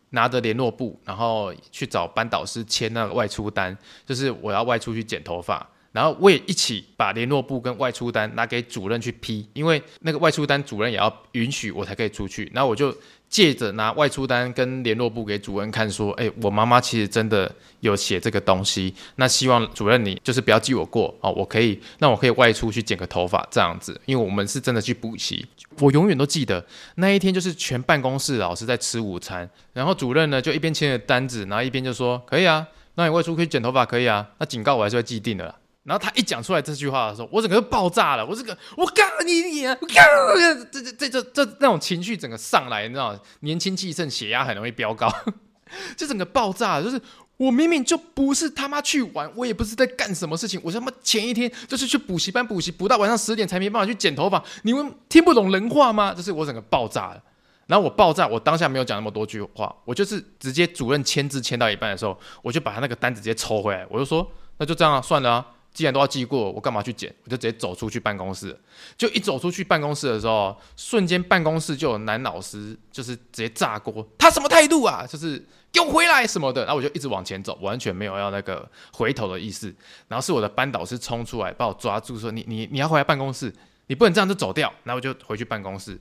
[0.10, 5.66] 拿着联络簿，然后去找班导师签那个外出单，就是我要外出去剪头发。
[5.94, 12.52] 然后我也一起把联络簿跟外出单拿给主任去批，因为那个外出单主任也要允许我才可以出去。
[12.54, 12.96] 然后我就
[13.30, 18.94] 借着拿外出单跟联络部给主任看，说：“哎，我妈妈其实真的有写这个东西。
[19.16, 24.00] 那希望主任你就是不要记我过哦，我可以，那我可以外出去剪个头发这样子。
[24.06, 25.46] 因为我们是真的去补习。
[25.80, 35.54] 我永远都记得那一天，就是全办公室老师在吃午餐，然后主任呢就一边签着单子，然后一边就说：可以啊，那你外出可以剪头发可以啊，那警告我还是会记定的。”
[35.88, 38.26] 然后他一讲出来这句话的时候，我整个爆炸了。
[38.26, 39.94] 我这个，我告你你啊，我告
[40.36, 43.18] 这这这这这那种情绪整个上来，你知道？
[43.40, 45.10] 年轻气盛，血压很容易飙高，
[45.96, 46.82] 就整个爆炸。
[46.82, 47.02] 就是
[47.38, 54.44] 我明明就不是他妈去玩，我也不是在干什么事情，我他妈前一天就是去补习班补习，补到晚上十点才没办法去剪头发。
[54.64, 56.14] 你们听不懂人话吗？
[56.14, 57.24] 就是我整个爆炸了。
[57.66, 65.46] 然后我爆炸，我当下没有讲那么多句话，我就是直接主任签字签到一半的时候，我就把他那个单子直接抽回来，我就说那就这样啊，算了啊。
[65.78, 67.14] 既然都要记过，我干嘛去捡？
[67.24, 68.60] 我就直接走出去办公室。
[68.98, 74.04] 就一走出去办公室的时候，瞬间办公室就有男老师，就是直接炸锅。
[74.18, 75.06] 他什么态度啊？
[75.08, 76.62] 就是给我回来什么的。
[76.66, 79.72] 然后我就一直往前走，完全没有要那个回头的意思。
[80.08, 83.54] 然后是我的班导师冲出来把我抓住，说：“你你你要回来办公室，
[83.86, 85.96] 你不能这样就走掉。”然后我就回去办公室。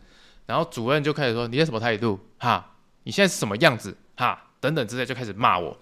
[0.47, 2.19] 然后主任就开始说：“你是什么态度？
[2.39, 3.95] 哈，你现在是什么样子？
[4.17, 5.76] 哈，等等之类，就开始骂我。”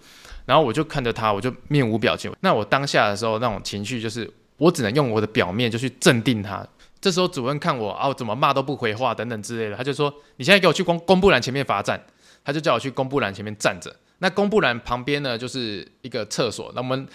[0.45, 2.31] 然后我就看着他，我就面无表情。
[2.41, 6.65] 那我当下的时候，那种情绪就是，我只能用我的表面就去镇定他。
[7.01, 11.99] 这时候主任看我啊，怎么骂都不回话，等等之类的，他就说：“你现在给我去公公布栏前面罚站。”
[12.45, 13.93] 他就叫我去公布栏前面站着。
[14.19, 16.71] 那公布栏旁边呢，就是一个厕所。
[16.75, 17.07] 那我们。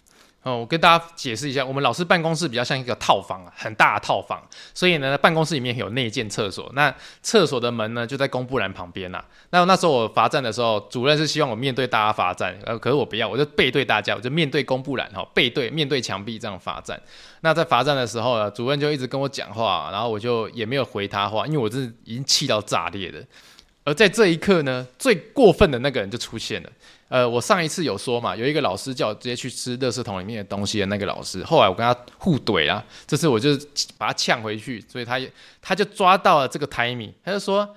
[0.42, 6.70] 哦，我跟大家解释一下，我们老师办公室比较像一个套房啊，很大的套房，所以呢，办公室里面有内建厕所。
[6.74, 9.22] 那厕所的门呢，就在公布栏旁边呐。
[9.50, 16.98] 那那时候我罚站的时候，主任是希望我面对大家罚站，呃，可是我不要，我就背对大家，我就面对公布栏哈，背对面对墙壁这样罚站。
[17.42, 23.20] 那在罚站的时候呢，主任就一直跟我讲话，然后我就也没有回他话，因为我是已经气到炸裂了。
[23.84, 26.70] 而在这一刻呢，最过分的那个人就出现了。
[27.10, 33.50] 呃，我上一次有说嘛，有一个老师叫我直接去吃垃圾桶里面的东西的那个老师，后来我跟他互怼啦，这次我就
[33.98, 35.20] 把他呛回去，所以他
[35.60, 37.68] 他就抓到了这个 timing，他就说：“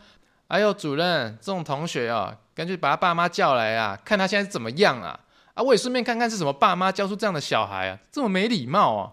[0.50, 5.20] 哎呦，主任，这种同学啊，干脆把他爸妈叫来啊，看他现在怎么样啊，
[5.56, 9.12] 啊，我也顺便看看是什么爸妈教出这样的小孩啊，这么没礼貌啊，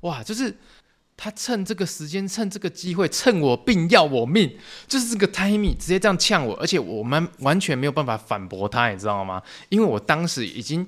[0.00, 0.56] 哇，就是。”
[1.20, 9.42] 他趁这个时间，趁这个机会，趁我病要我命，就是这个 timing，直接这样呛我，而且我们完全没有办法反驳他，你知道吗？
[9.68, 10.86] 因为我当时已经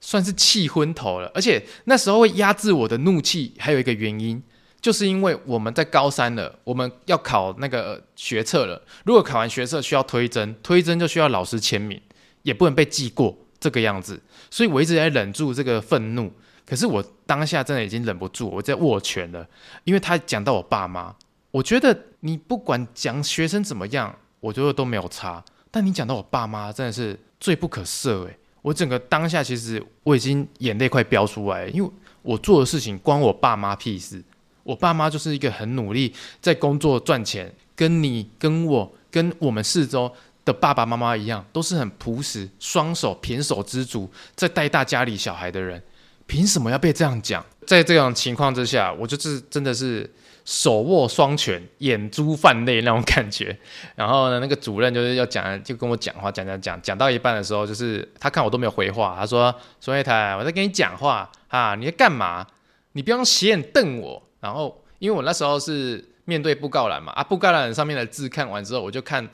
[0.00, 4.40] 算是气昏头了，而且那时候会压制我的怒气，还有一个原因，
[4.80, 8.80] 就是因为我们在高三了，我们要考那个学测了。
[9.04, 12.00] 如果考完学测需要推甄，推甄就需要老师签名，
[12.42, 16.32] 也不能被记过这个样子，所以我一直在忍住这个愤怒。
[16.66, 19.46] 可是我当下真的已经忍不住，我在握拳了，
[19.84, 21.14] 因为他讲到我爸妈，
[21.50, 31.90] 我觉得你不管讲学生怎么样，我觉得都没有差，但你讲到我爸妈，真的是罪不可赦诶，我整个当下其实我已经眼泪快飙出来，因为
[32.22, 34.24] 我做的事情关我爸妈屁事，
[34.62, 40.10] 我爸妈就是一个很努力在工作赚钱，跟你跟我跟我们四周
[40.46, 45.82] 的爸爸妈妈一样，都是很朴实、双手胼手知足在带大家里小孩的人。
[46.26, 47.44] 凭什么要被这样讲？
[47.66, 50.10] 在这种情况之下，我就是真的是
[50.44, 53.56] 手握双拳，眼珠泛泪那种感觉。
[53.96, 62.46] 然后呢，那个主任就是要讲，就跟我讲话，讲讲讲，讲到一半的时候，就是他看我都没有回话，他说：“孙月台，我在跟你讲话啊，你在干嘛？
[62.92, 69.26] 你不要用斜眼瞪我。”然后因为我那时候是面对布告栏嘛，啊，布告栏上面的字看完之后，我就看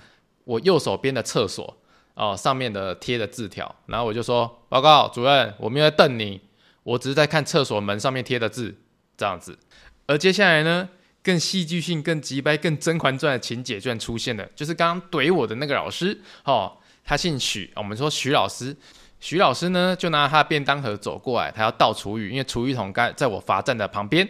[0.45, 1.77] 我右手边的厕所
[2.15, 6.41] 哦，上面的贴的字条，然后我就说：“报告主任，我没有瞪你。”
[6.83, 8.77] 我只是在看厕所门上面贴的字，
[9.17, 9.59] 这样子。
[10.07, 10.89] 而接下来呢，
[11.23, 16.73] 更戏剧性、更急掰、更《甄嬛传》的情节居然出现了，就是刚刚怼我的那个老师，哦，
[17.05, 18.77] 他姓许，我们说许老师。
[19.21, 24.27] 许老师呢，就拿他的便当盒走过来，他要倒厨余，因为厨余桶刚在我罚站的旁边，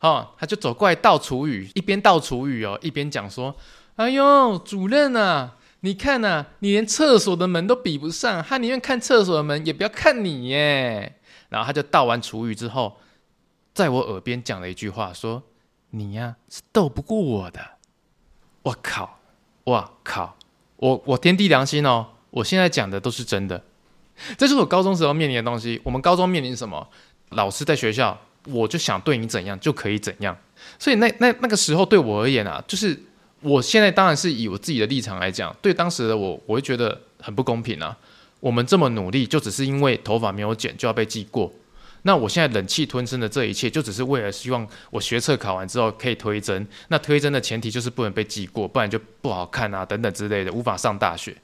[0.00, 3.56] 哦，他就走过来倒厨余，一边倒厨余哦，一边讲说
[3.96, 11.16] ：“哎呦，主任啊，你看呐、啊，你连厕所的门都比不上，他宁愿看厕所的门，也不要看你耶。”
[11.54, 12.96] 然后他就倒完厨余之后，
[13.72, 15.42] 在我耳边讲了一句话，说
[15.90, 17.60] ：“你呀是斗不过我的。”
[18.64, 19.20] 我靠！
[19.62, 20.36] 我靠！
[20.76, 22.06] 我我天地良心哦！
[22.30, 23.62] 我现在讲的都是真的，
[24.36, 25.80] 这是我高中时候面临的东西。
[25.84, 26.88] 我们高中面临什么？
[27.30, 30.36] 老师在学校，我就想对你怎样就可以怎样。
[30.78, 33.00] 所以那那那个时候对我而言啊，就是
[33.40, 37.96] 我现在当然是以我自己的立场来讲，对当时的我，我会觉得很不公平啊。
[38.44, 41.50] 我们这么努力，就只是因为头发没有剪就要被记过？
[42.02, 46.68] 那我现在忍气吞声的这一切，就只是为了希望我学测考完之后可以推甄。
[46.88, 51.34] 那推甄的前提就是不能被记过，不然就不好看啊，等等之类的，无法上大学。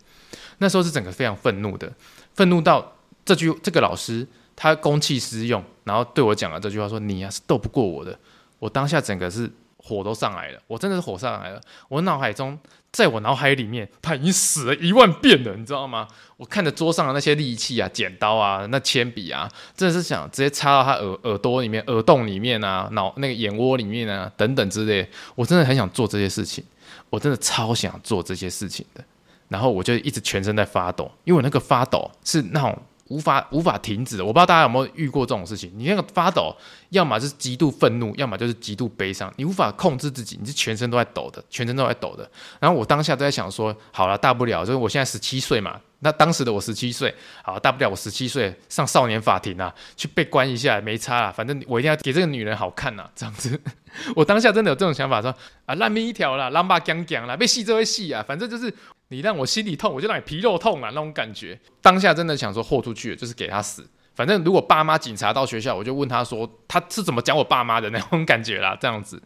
[0.59, 1.91] 那时候是整个非常愤怒的，
[2.35, 8.19] 愤怒到这句这个老师他公器私用，然后对我讲了这句话说：“你呀是斗不过我的。”
[8.61, 12.59] 我当下整个是火都上来了，我真的是火上来了，我脑海中。
[12.93, 16.09] 在我脑海里面，他已经死了一万遍了，你知道吗？
[16.37, 25.09] 我看着桌上的那些利器啊、剪刀啊、那铅笔啊，真的是想直接插到他耳耳朵里面、耳洞里面啊、脑那个眼窝里面啊等等之类。
[25.35, 26.65] 我真的很想做这些事情，
[27.11, 29.05] 我真的超想做这些事情的。
[29.49, 32.77] 然后我就一直全身在发抖，因为我那个发抖是那种。
[33.11, 35.69] 无法无法停止的，我不知道大家有没有遇过这种事情。
[35.75, 36.55] 你那个发抖，
[36.91, 42.29] 要么是极度愤怒，要么就是极度悲伤，你无法控制自己，你是全身都在抖的，全身都在抖的。
[42.59, 47.15] 然后我当下都在想说，好了，大不了就是我现在十七岁嘛，那当时的我十七岁，
[47.45, 53.61] 好，大不了我十七岁上少年法庭啊，去被关一下没差啊，反正我一定要给这个女人好看呐、啊，这样子。
[54.17, 55.35] 我当下真的有这种想法说，
[55.67, 58.73] 啊烂命一条啦，狼把讲讲啦，被戏就会戏啊，反正就是
[59.09, 61.59] 你让我心里痛，我就让你皮肉痛啊，那种感觉。
[61.81, 63.89] 当下真的想说豁出去，就是给他死。
[64.21, 69.19] 反正如果爸妈警察到学校，我就问他说他是怎么讲我爸妈的那种感觉啦，这样子。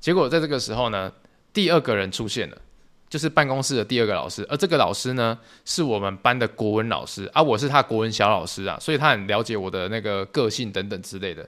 [0.00, 1.12] 结果在这个时候呢，
[1.52, 2.58] 第二个人出现了。
[3.08, 11.46] 就是办公室的第二个老师，而这个老师呢，是我们班的国文老师啊，我是他国文小老师啊，所以他很了解我的那个个性等等之类的。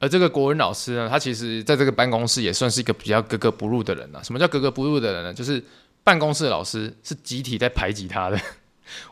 [0.00, 4.22] 而这个国文老师呢，他其实在这个办公室也算是一个比较格格不入的人啊。
[4.22, 5.34] 什么叫格格不入的人呢？
[5.34, 5.62] 就是
[6.02, 8.40] 办公室的老师是集体在排挤他的。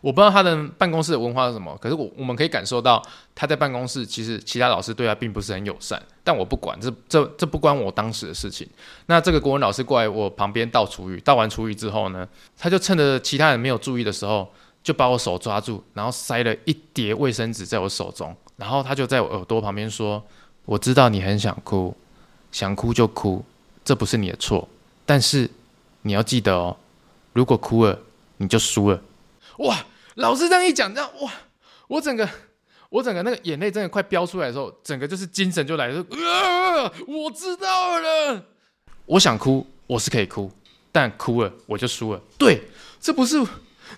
[0.01, 3.03] 我不知道他的办公室的文化是什么，可是我我们可以感受到
[3.35, 8.69] 他在办公室其实其他老师对他并不是很友善，但我不管，这这这不关我当时的事情。
[9.07, 12.29] 那这个国文老师过来我旁边倒厨余，倒完厨余之后呢，
[12.59, 14.53] 他就趁着其他人没有注意的时候，
[14.83, 20.23] 就把我手抓住，然后塞了一叠卫生纸在我手中，然后他就在我耳朵旁边说
[20.65, 21.95] ：“我知道你很想哭，
[22.53, 23.45] 想哭就哭，
[23.85, 24.67] 这不是你的错，
[25.05, 25.51] 但是
[26.03, 26.77] 你要记得哦，
[27.33, 27.99] 如果哭了，
[28.39, 29.01] 你就输了。”
[29.61, 29.87] 哇！
[30.17, 31.33] 老师这样一讲，这样哇，
[31.87, 32.29] 我整个
[32.89, 36.01] 我整个那个眼泪真的快飙出来的时候，整个就是精神就来了。
[36.01, 36.93] 啊！
[37.07, 38.45] 我知道了，
[39.07, 40.51] 我想哭，我是可以哭，
[40.91, 42.21] 但哭了我就输了。
[42.37, 42.61] 对，
[43.01, 43.41] 这不是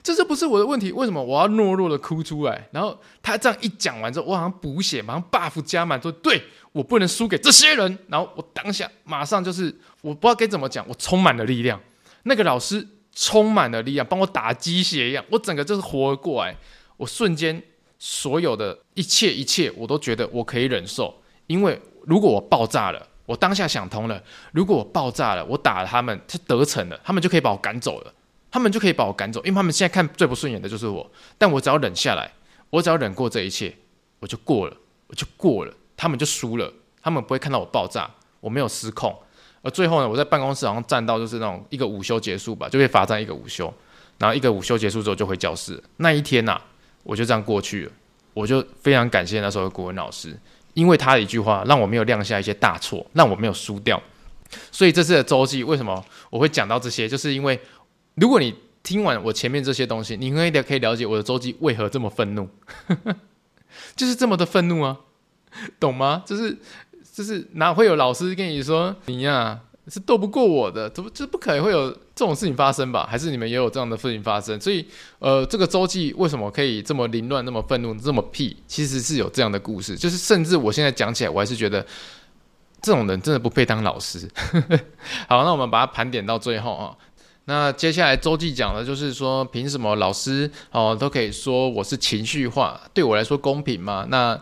[0.03, 2.69] 这这不是我的问题，为什么我要懦弱的哭出来？
[2.71, 6.43] 然后他这样一讲完之后，我好像补血，马上 buff 加满，说对
[6.73, 7.99] 我不能输给这些人。
[8.09, 11.81] 然后我当下马上就是我不知道该怎么讲，我充满了力量。
[12.25, 12.87] 那个老师。
[13.15, 16.57] 充满了力量，帮我打鸡血一样，我整个就是活了过来。
[16.97, 17.63] 我瞬间
[17.99, 21.23] 所有的一切一切，我都觉得我可以忍受。
[21.47, 28.13] 因为如果我爆炸了，我当下想通了，如果我爆炸了，我打了他们，他得逞了，他们就可以把我赶走了，
[28.51, 31.11] 他们就可以把我赶走，因为他们现在看最不顺眼的就是我。
[31.37, 32.33] 但我只要忍下来，
[32.71, 33.77] 我只要忍过这一切，
[34.21, 34.77] 我就过了，
[35.09, 38.11] 我就过了，他们就输了，他们不会看到我爆炸，
[38.41, 39.17] 我没有失控。
[39.63, 43.73] 而最后呢，我在办公室好像站到就是那种一个午休结束吧，就被罚站一个午休，
[44.19, 45.81] 然后一个午休结束之后就回教室。
[45.99, 46.63] 那一天呐、啊，
[47.05, 47.93] 我就这样过去了。
[48.35, 50.37] 我就非常感谢那时候的国文老师，
[50.75, 54.03] 因为他的一句话让我没有酿下一些大错，让我没有输掉。
[54.73, 57.61] 所以这次的周记为什么我会讲到这些，就是因为
[58.17, 58.53] 如果你
[58.83, 62.49] 听完我前面这些东西，你可以可以了解我的周记为何这么愤怒，
[63.95, 64.99] 就是这么的愤怒啊，
[65.79, 66.25] 懂吗？
[66.27, 66.59] 就是。
[67.13, 73.07] 就是哪会有老师跟你说你呀、是斗不过我的，怎么就不可能会有这种事情发生吧？
[73.09, 74.59] 还是你们也有这样的事情发生？
[74.61, 74.87] 所以
[75.19, 78.57] 呃，这个周记为什么可以这么凌乱、那么愤怒、这么屁？
[78.67, 79.95] 其实是有这样的故事。
[79.97, 81.85] 就是甚至我现在讲起来，我还是觉得
[82.81, 84.27] 这种人真的不配当老师。
[85.29, 86.97] 好，那我们把它盘点到最后啊。
[87.45, 92.81] 那接下来周记讲的就是说，凭什么老师哦都可以说我是情绪化？
[92.95, 94.07] 对我来说公平吗？
[94.09, 94.41] 那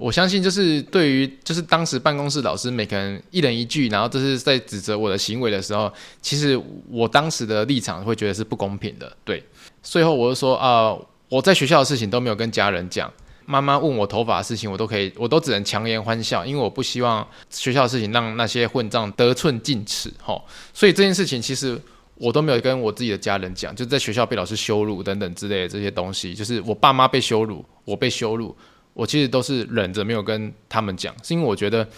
[0.00, 5.92] 我相信，就是对于就是当时办公室老师每个人一人一句，然后这是在指责我的行为的时候，
[6.22, 9.14] 其实我当时的立场会觉得是不公平的。
[9.24, 9.44] 对，
[9.82, 10.96] 最后我就说啊、
[11.28, 13.12] 我在学校的事情都没有跟家人讲，
[13.44, 20.10] 妈妈问我头发的事情，我都可以，我都只能强颜欢笑，因为我不希望学校的事情让那些混账得寸进尺。
[20.22, 20.42] 吼，
[20.72, 21.78] 所以这件事情其实
[22.14, 28.56] 我都没有跟我自己的家人讲，就在学校被老师羞辱等等之类的这些东西，就是我爸妈被羞辱，我被羞辱。
[29.00, 31.88] 我其实都是忍着没有跟他们讲，是因为我觉得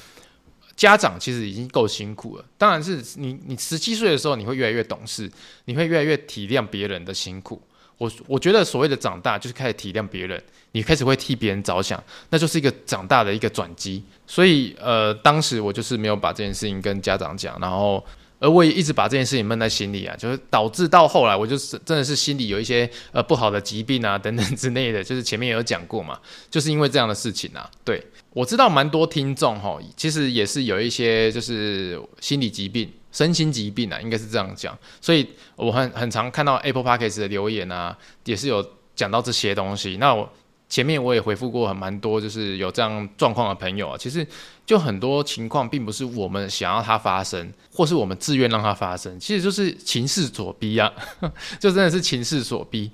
[0.76, 2.44] 家长其实已经够辛苦了。
[2.56, 5.28] 当然是你，你十七岁的时候你会越来越懂事，
[5.64, 7.60] 你会越来越体谅别人的辛苦。
[7.98, 10.40] 我我觉得所谓的长大就是开始体谅别人，
[10.70, 12.00] 你开始会替别人着想，
[12.30, 14.04] 那就是一个长大的一个转机。
[14.24, 18.04] 所以呃，当时我就是没有把这件事情跟家长讲，然后。
[18.42, 26.18] 而我也一直把这件事情闷在心里啊，就是导致到后来，我就是真的是心里有一些呃不好的疾病啊等等之类的，就是前面也有讲过嘛，
[26.50, 27.70] 就是因为这样的事情啊。
[27.84, 34.76] 对，我知道蛮多听众哈，其实也是有一些就是心理疾病、身心疾病啊，应该是这样讲。
[35.00, 35.24] 所以
[35.54, 38.66] 我很很常看到 Apple Podcast 的留言啊，也是有
[38.96, 39.96] 讲到这些东西。
[40.00, 40.28] 那我。
[40.72, 44.26] 前面我也回复过很蛮多，就是有这样状况的朋友啊，其实
[44.64, 50.90] 就很多情况并不是我们想要它发生，或是我们自愿让它发生，其实就是情势所逼啊，
[51.60, 52.90] 就真的是情势所逼。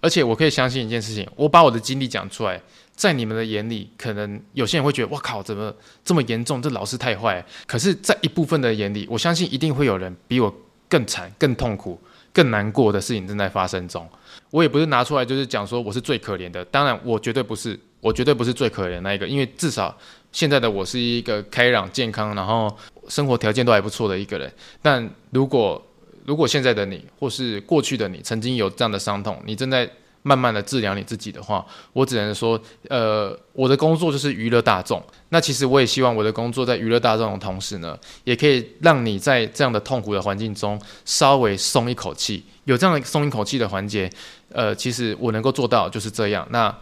[0.00, 2.58] 而且我可以相信一件事情，我把我的经历讲出来，
[2.96, 5.70] 在你们的眼里，可能有些人会觉得哇靠，怎么
[6.02, 6.62] 这么严重？
[6.62, 7.44] 这老师太坏。
[7.66, 10.50] 可是，在一部分的眼里，我相信一定会有人比我
[10.88, 12.00] 更惨、更痛苦、
[12.32, 14.08] 更难过的事情正在发生中。
[14.50, 19.96] 我也不是拿出来就是讲说我是最可怜的，当然我绝对不是，我绝对不是最可怜那一个，因为至少
[20.32, 22.74] 现在的我是一个开朗健康，然后
[23.08, 24.52] 生活条件都还不错的一个人。
[24.82, 25.80] 但如果
[26.24, 29.88] 如果现在的你或是过去的你曾经有这样的伤痛，你正在
[30.22, 35.02] 慢慢的治疗你自己的话，我只能说，呃，我的工作就是娱乐大众。
[35.30, 42.44] 那其实我也希望我的工作在娱乐大众的同时呢，也可以让你在这样的痛苦的环境中稍微松一口气。
[42.70, 44.08] 有这样松一口气的环节，
[44.52, 46.46] 呃，其实我能够做到就是这样。
[46.50, 46.72] 那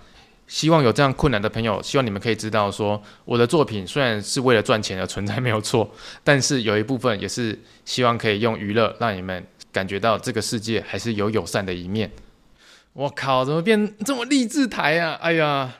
[0.46, 5.90] 希望有这样困难的朋友，希望你们可以知道说，我的作品虽然是为了赚钱而存在，没有错，
[6.22, 12.10] 但是有一部分也是希望可以用娱乐让你们感觉到这个世界还是有友善的一面。
[12.92, 15.14] 我靠，怎么变这么励志台啊？
[15.22, 15.72] 哎呀，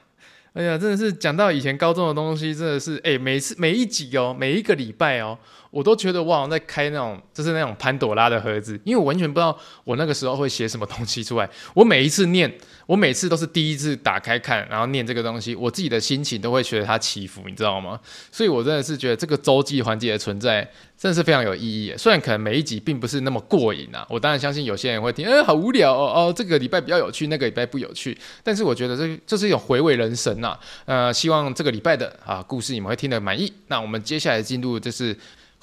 [0.54, 5.38] 哎呀，真的是讲到以前高中的东西，真的是哎，每次每一集哦，每一个礼拜哦，
[5.70, 11.48] 我都觉得我好像在开那种就是那种潘朵拉的盒子，因为我完全不知道我那个时候会写什么东西出来。
[11.74, 12.52] 我每一次念，
[12.86, 18.00] 我每次都是第一次打开看，然后念这个东西，我自己的心情都会觉得它起伏，你知道吗？
[18.32, 20.68] 所以我真的是觉得这个周记环节的存在。
[20.98, 33.52] 真的是非常有意义，虽然可能每一集并不是那么过瘾啊，我当然相信有些人会听，哎，好无聊哦，哦，这个礼拜比较有趣，那个礼拜不有趣，但是我觉得这这是一种回味人生呐，呃，希望这个礼拜的啊故事你们会听得满意。
[33.68, 35.16] 那我们接下来进入就是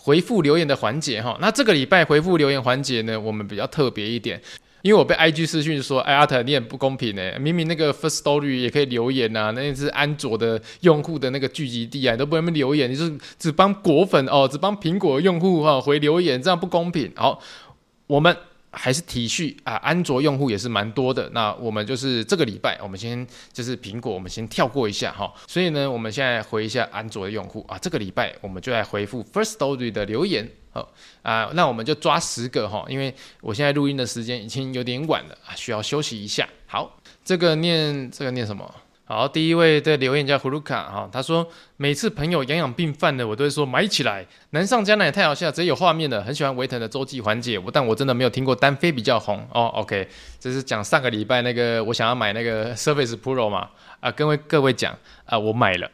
[0.05, 4.39] 回复留言的环节哈，那这个礼拜回复留言环节呢，我们比较特别一点。
[4.83, 7.39] 因为我被 IG 私讯说，哎，阿特你很不公平呢。
[7.39, 17.11] 明明那个 First Story 也可以留言呐、啊，那是安卓的用户的那个聚集地啊，你都不能留言，你就是只帮果粉哦，只帮苹果用户哈、回留言，这样不公平。
[17.15, 17.41] 好，
[18.05, 18.37] 我们。
[18.75, 21.29] 还是体恤啊，安卓用户也是蛮多的。
[21.33, 25.33] 那我们就是这个礼拜，我们先就是苹果，我们先跳过一下哈。
[25.47, 27.77] 所以呢，我们现在回一下安卓的用户啊。
[27.79, 30.49] 这个礼拜我们就来回复 First Story 的留言。
[30.71, 36.47] 好啊，那我们就抓十个哈，因为我现在录音的时间已经有点晚了啊，需要休息一下。
[36.67, 38.69] 好，这个念这个念什么？
[39.07, 41.47] 好，第一位的留言叫胡卢卡哈，他说
[41.77, 49.67] 每次朋友养养病犯的，我都会说买起来，难上加难也太好笑，直接有画面的，很喜欢维腾的周记环节，我但我真的没有听过单飞比较红哦。
[49.75, 50.07] OK，
[50.39, 54.97] 这是讲上个礼拜那个我想要买那个 Surface Pro 嘛啊，各位各位讲
[55.27, 55.91] 啊，我买了，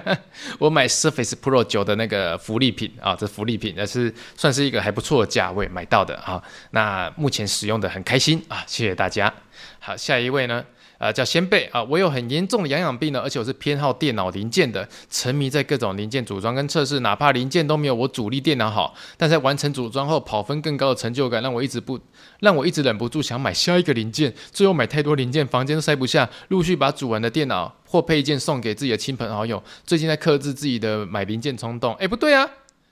[0.60, 6.42] 我买 Surface Pro 九的那个福利品啊，这福利品那是算是一个还不错的价位买到的啊，
[6.72, 9.32] 那目前使用的很开心啊，谢谢大家。
[9.78, 10.62] 好，下一位呢？
[11.00, 11.82] 啊，叫先辈啊！
[11.84, 21.98] 我有很严重的养养病呢，而且我是偏好电脑零件的，沉迷在各种零件组装跟测试，哪怕零件都没有我主力电脑好，但在完成组装后跑分更高的成就感，让我一直不
[22.40, 29.62] 让我一直忍不住想买下一个零件，最后买太多零件，房间都塞不下，陆续把主人的电脑或配件送给自己的亲朋好友。
[29.86, 31.94] 最近在克制自己的买零件冲动。
[31.94, 32.46] 哎，不对啊，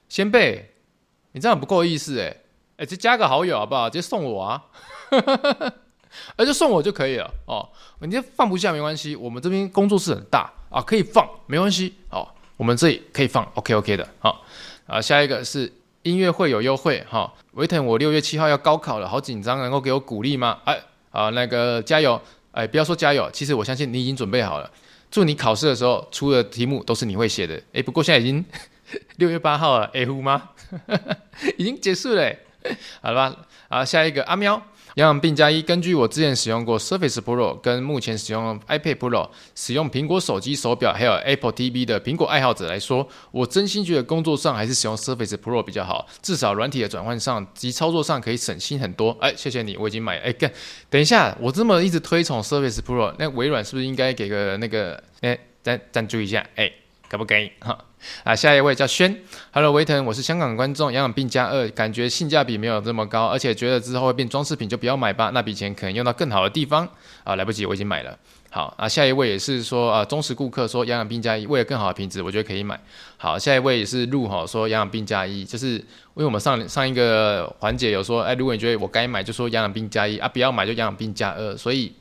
[0.08, 0.70] 先辈，
[1.32, 2.34] 你这样不够意思哎！
[2.78, 3.90] 哎，就加个好友好不好？
[3.90, 4.64] 直接送我啊！
[6.36, 7.68] 而就送我就可以了哦，
[8.00, 14.44] 你这放不下没关系，我们这边工作室很大啊，可以放没关系哦，我们这里可以放，OK OK 的，好
[14.86, 20.58] 啊，下一个是音乐会有优惠哈，维腾我六月七号要高考了，好紧张，能够给我鼓励吗？
[20.64, 20.80] 哎
[21.10, 22.20] 啊那个加油，
[22.52, 24.70] 哎不要说加油，其实我相信你已经准备好了，
[25.10, 28.44] 祝你考试的时候出的题目都是你会写的，哎不过现在已经
[29.16, 30.50] 六月八号了，哎呼吗？
[31.58, 32.34] 已经结束了，
[33.02, 33.36] 好了吧，
[33.68, 34.62] 啊下一个阿喵。
[34.98, 49.16] 养养病加一，根据我之前使用过 Surface Pro 跟目前使用 iPad Pro，使用苹果手机手表还有 Apple TV 的苹果爱好者来说，我真心觉得工作上还是使用 Surface Pro 比较好，至少软体的转换上及操作上可以省心很多。
[49.20, 50.22] 哎，谢谢你，我已经买了。
[50.22, 50.52] 哎，干，
[50.90, 56.44] 等一下，我这么一直推崇 Surface Pro，那微软是不是应该给个那个，哎，赞赞助一下？
[56.56, 56.68] 哎。
[57.10, 57.50] 可不可以？
[57.60, 57.86] 哈
[58.24, 59.14] 啊，下一位叫轩
[59.52, 66.88] ，Hello 维腾，我是香港观众，养养病加二，感觉性价比没有这么高，而且觉得之后会变装饰品，就不要买吧，那笔钱可能用到更好的地方
[67.24, 68.18] 啊，来不及，我已经买了。
[68.50, 72.80] 好啊，下一位也是说啊，忠实顾客说养养病加一，为了更好的品质，我觉得可以买。
[73.16, 75.84] 好，下一位也是陆哈说养养病加一，就是因
[76.14, 81.92] 为我们上上一个环节有说，哎，如果你觉得我该买，就说养养病加一啊，不要买就养养病加二，所以。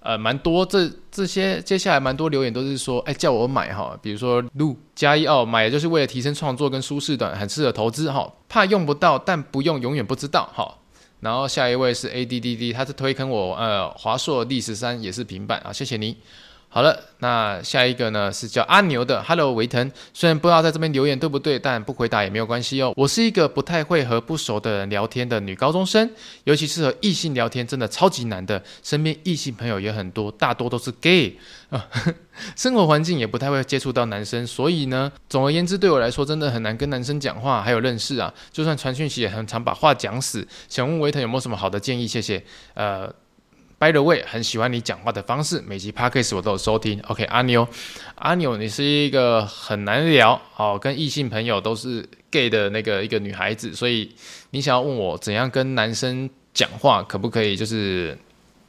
[0.00, 10.74] 呃，蛮多这这些接下来蛮多留言都是说，哎，叫我买哈，比如说路加一哦，买就是为了提升创作跟舒适感，很适合投资哈，怕用不到，但不用永远不知道哈。
[11.20, 16.16] 然后下一位是 A D D D，他是推坑我呃华硕 D 十三也是平板啊，谢谢你。
[16.72, 22.92] 好了，那下一个呢是叫阿牛的，Hello 维腾，虽然不知道在这边留言对不对，但不回答也没有关系哦。
[22.96, 26.08] 我是一个不太会和不熟的人聊天的女高中生，
[26.44, 28.62] 尤其是和异性聊天，真的超级难的。
[28.84, 31.36] 身边异性朋友也很多，大多都是 gay
[31.70, 31.84] 啊，
[32.54, 38.32] 生活环境也不太会接触到男生，所以呢，总而言之，对我来说真的很难跟男生讲话，还有认识啊。
[38.52, 40.46] 就算传讯息也很常把话讲死。
[40.68, 42.06] 想问维腾有没有什么好的建议？
[42.06, 42.40] 谢谢。
[42.74, 43.12] 呃。
[43.80, 47.00] By the way，很喜欢你讲话的方式，每集 Podcast 我都有收听。
[47.08, 47.66] OK，阿牛，
[48.16, 54.14] 阿牛，你是一个很难聊哦，跟异性朋友都是 gay 的那个一个女孩子，所以
[54.50, 58.14] 你想要问我怎样跟男生讲话，可不可以就是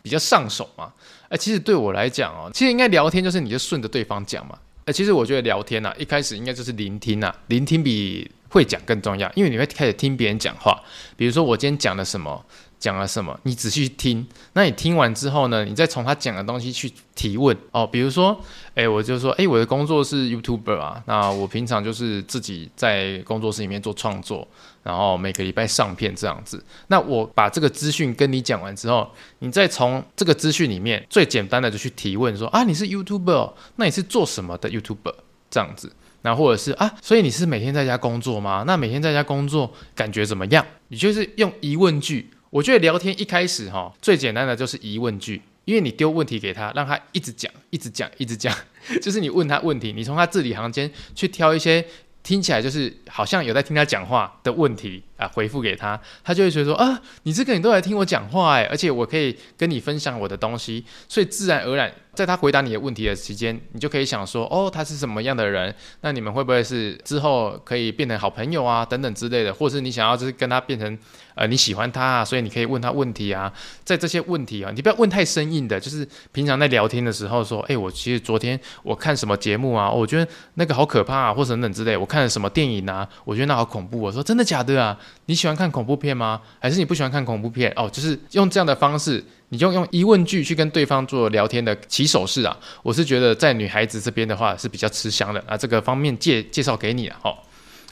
[0.01, 0.93] 比较上手嘛。
[1.27, 4.57] 哎，其实对我来讲哦，其实应该聊天就是你就顺着对方讲嘛。
[4.85, 10.81] 哎，其实我觉得聊天呐、啊，一开始应该就是聆听啊，聆听比会讲更重要，因为你会开始听别人讲话。
[11.17, 12.45] 比如说我今天讲了什么。
[12.81, 13.39] 讲了什么？
[13.43, 14.25] 你仔细听。
[14.53, 15.63] 那你听完之后呢？
[15.63, 17.85] 你再从他讲的东西去提问哦。
[17.85, 18.37] 比如说，
[18.73, 21.01] 哎，我就说，哎，我的工作是 YouTuber 啊。
[21.05, 24.47] 那我平常就是自己在工作室里面做创作，
[24.81, 26.61] 然后每个礼拜上片这样子。
[26.87, 29.07] 那我把这个资讯跟你讲完之后，
[29.39, 35.13] 你再从这个资讯里面最简单的就去提问说啊，你是 YouTuber，那你是做什么的 YouTuber
[35.51, 35.93] 这样子？
[36.23, 38.63] 那或者是啊，所以你是每天在家工作吗？
[38.65, 40.65] 那每天在家工作感觉怎么样？
[40.87, 42.27] 你就是用疑问句。
[42.51, 48.53] 我觉得聊天一开始哈，最简单的就是疑问句，因为你丢问题给他，让他一直讲，一直讲，一直讲，
[49.01, 51.85] 就是你问他问题，你从他字里行间去挑一些
[52.21, 61.89] 听起来就是好像有在听他讲话的问题啊，回复给他，他就会觉得说啊，你这个你都来听我讲话哎，而且我可以跟你分享我的东西，所以自然而然。
[62.13, 65.73] 在他回答你的问题的期间，你就可以想说，哦，他是什么样的人？
[66.01, 68.85] 那你们会不会是之后可以变成好朋友啊？
[68.85, 70.99] 等等之类的，或是你想要就是跟他变成
[71.35, 73.51] 呃你喜欢他啊，所以你可以问他问题啊。
[73.83, 81.97] 在这些问题啊，你不要问太生硬的，就是平常在聊天的时候说，哎，我其实昨天我看什么节目啊，我觉得那个好可怕啊，或者等等之类。
[81.97, 83.99] 我看了什么电影啊，我觉得那好恐怖。
[83.99, 84.97] 我说真的假的啊？
[85.25, 86.41] 你喜欢看恐怖片吗？
[86.59, 87.71] 还是你不喜欢看恐怖片？
[87.75, 89.23] 哦，就是用这样的方式。
[89.53, 97.35] 你就用疑问句去跟对方做聊天的起手式啊，我是觉得在女孩子这边的话是比较吃香的啊，这个方面介介绍给你了哈。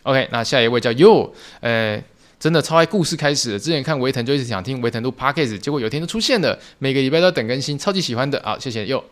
[0.04, 2.02] OK，那下一位叫 You，呃，
[2.40, 3.60] 真的超爱故事开始。
[3.60, 9.04] 之前看维腾就一直想听维腾录 Podcast，结果有一天就出现了，每个礼拜都等更新，超级喜欢的啊，谢谢 yo。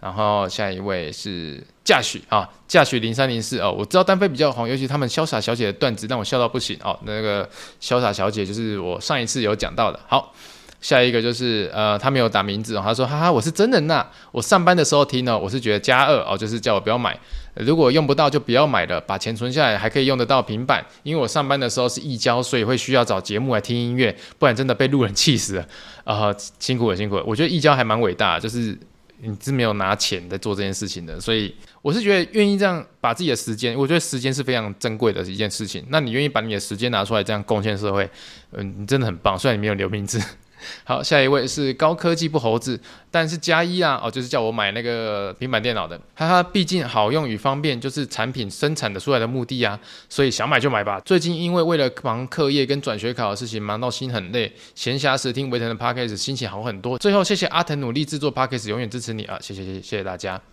[0.00, 6.98] 然后下一位是嫁许啊，嫁许零三零四哦，我知道单飞比较红，尤其他们潇洒小姐的段子让我笑到不行哦。
[7.04, 7.48] 那个
[7.80, 10.34] 潇洒小姐就是我上一次有讲到的，好。
[10.80, 17.16] 下一个就是呃，他没有打名字哦，他说哈哈，我是真人呐，我上班的时候听呢，我是觉得加二哦，就是叫我不要买，
[17.54, 25.62] 如果用不到就不要买了，把钱存下来还可以用得到平板，因为我上班的时候是义交，所以会需要找节目来听音乐，不然真的被路人气死了。
[26.04, 27.16] 啊、呃，辛苦了辛苦。
[27.16, 28.76] 了，我觉得义交还蛮伟大，就是
[29.18, 38.08] 你是没有拿钱在做这件事情的，所以我是觉得愿意这样把自己的时间，我觉得时间是非常珍贵的一件事情，那你愿意把你的时间拿出来这样贡献社会，
[38.52, 40.20] 嗯、你真的很棒，虽然你没有留名字。
[40.84, 42.78] 好，下一位是高科技不猴子，
[43.10, 51.00] 但是加一啊，哦，就是叫我买那个平板电脑的，哈哈，毕竟好用与方便就是产品生产的出来的目的啊，所以想买就买吧。
[51.04, 56.98] 最近因为为了忙课业跟转学考的事情，忙到心很累，闲暇时听维腾的 Podcast，心情好很多。
[56.98, 60.51] 最后谢谢阿腾努力制作 Podcast，永远支持你啊，谢谢谢谢谢大家。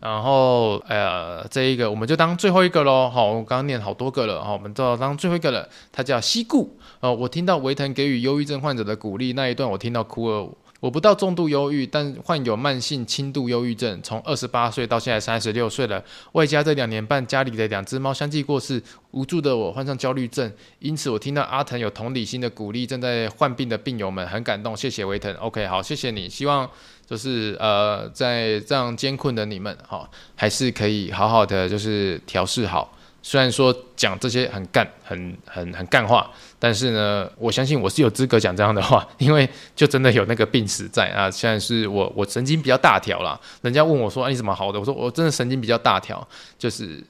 [0.00, 3.10] 然后，呃，这一个我们就当最后一个喽。
[3.10, 5.68] 好，我刚刚念好多个了，好，我们就当最后一个了。
[5.90, 10.48] 他叫西固，呃，我听到维腾给予忧郁症患者的鼓励那一段，我听到哭了。
[10.80, 16.02] 我不到重度忧郁，但患有慢性轻度忧郁症，从二十八岁到现在三十六岁了。
[16.32, 20.52] 外加这两年半，家里的两只猫相继过世，无助的我患上焦虑症。
[20.78, 24.76] 因此，我听到阿腾有同理心的鼓励，正在患病的病友们，很感动。
[24.76, 25.34] 谢谢维腾。
[25.38, 26.28] OK，好，谢谢你。
[26.28, 26.70] 希望
[27.04, 32.96] 就是呃，在这样艰困的你们，哈、哦，还是可以好好的就是调试好。
[33.20, 41.30] 虽然说讲这些很干、很很很干话，但是呢，我相信我是有资格讲这样的话， 因为就真的有那个病史在啊。
[41.30, 46.26] 现在是我我神经比较大条啦，人家问我说：“啊，你怎么好的？”我说：“我真的神经比较大条，
[46.58, 47.02] 就是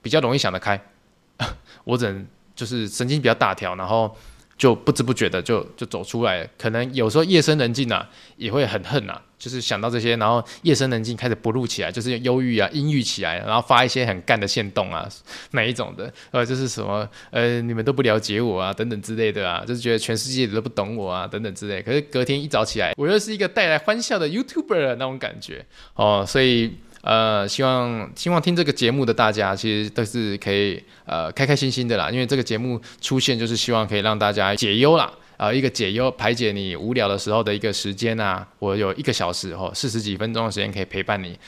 [0.00, 0.80] 比较容易想得开。
[1.84, 4.14] 我只能就是神经比较大条，然后。”
[4.56, 15.08] 就不知不觉的就就走出来，可能有时候夜深人静啊，也会很恨啊，就是想到这些，然后夜深人静开始不录起来，就是忧郁啊、阴郁起来，然后发一些很干的线动啊，
[15.50, 21.82] 哪一种的，呃，就是什么呃，你们都不了解我啊，等等之类的啊，就是觉得全世界都不懂我啊，等等之类。
[21.82, 26.74] 可是隔天一早起来，我又是一个带来欢笑的 YouTuber 的那种感觉哦，所以。
[27.04, 35.04] 呃，希望希望听这个节目的大家，其实都是可以呃开开心心的啦，因为这个节目出现就是希望可以让大家解忧啦，
[35.36, 41.38] 啊、呃，一个解忧排解你无聊的时候的一个时间啊，我有一个小时哦，四十几分钟的时间可以陪伴你，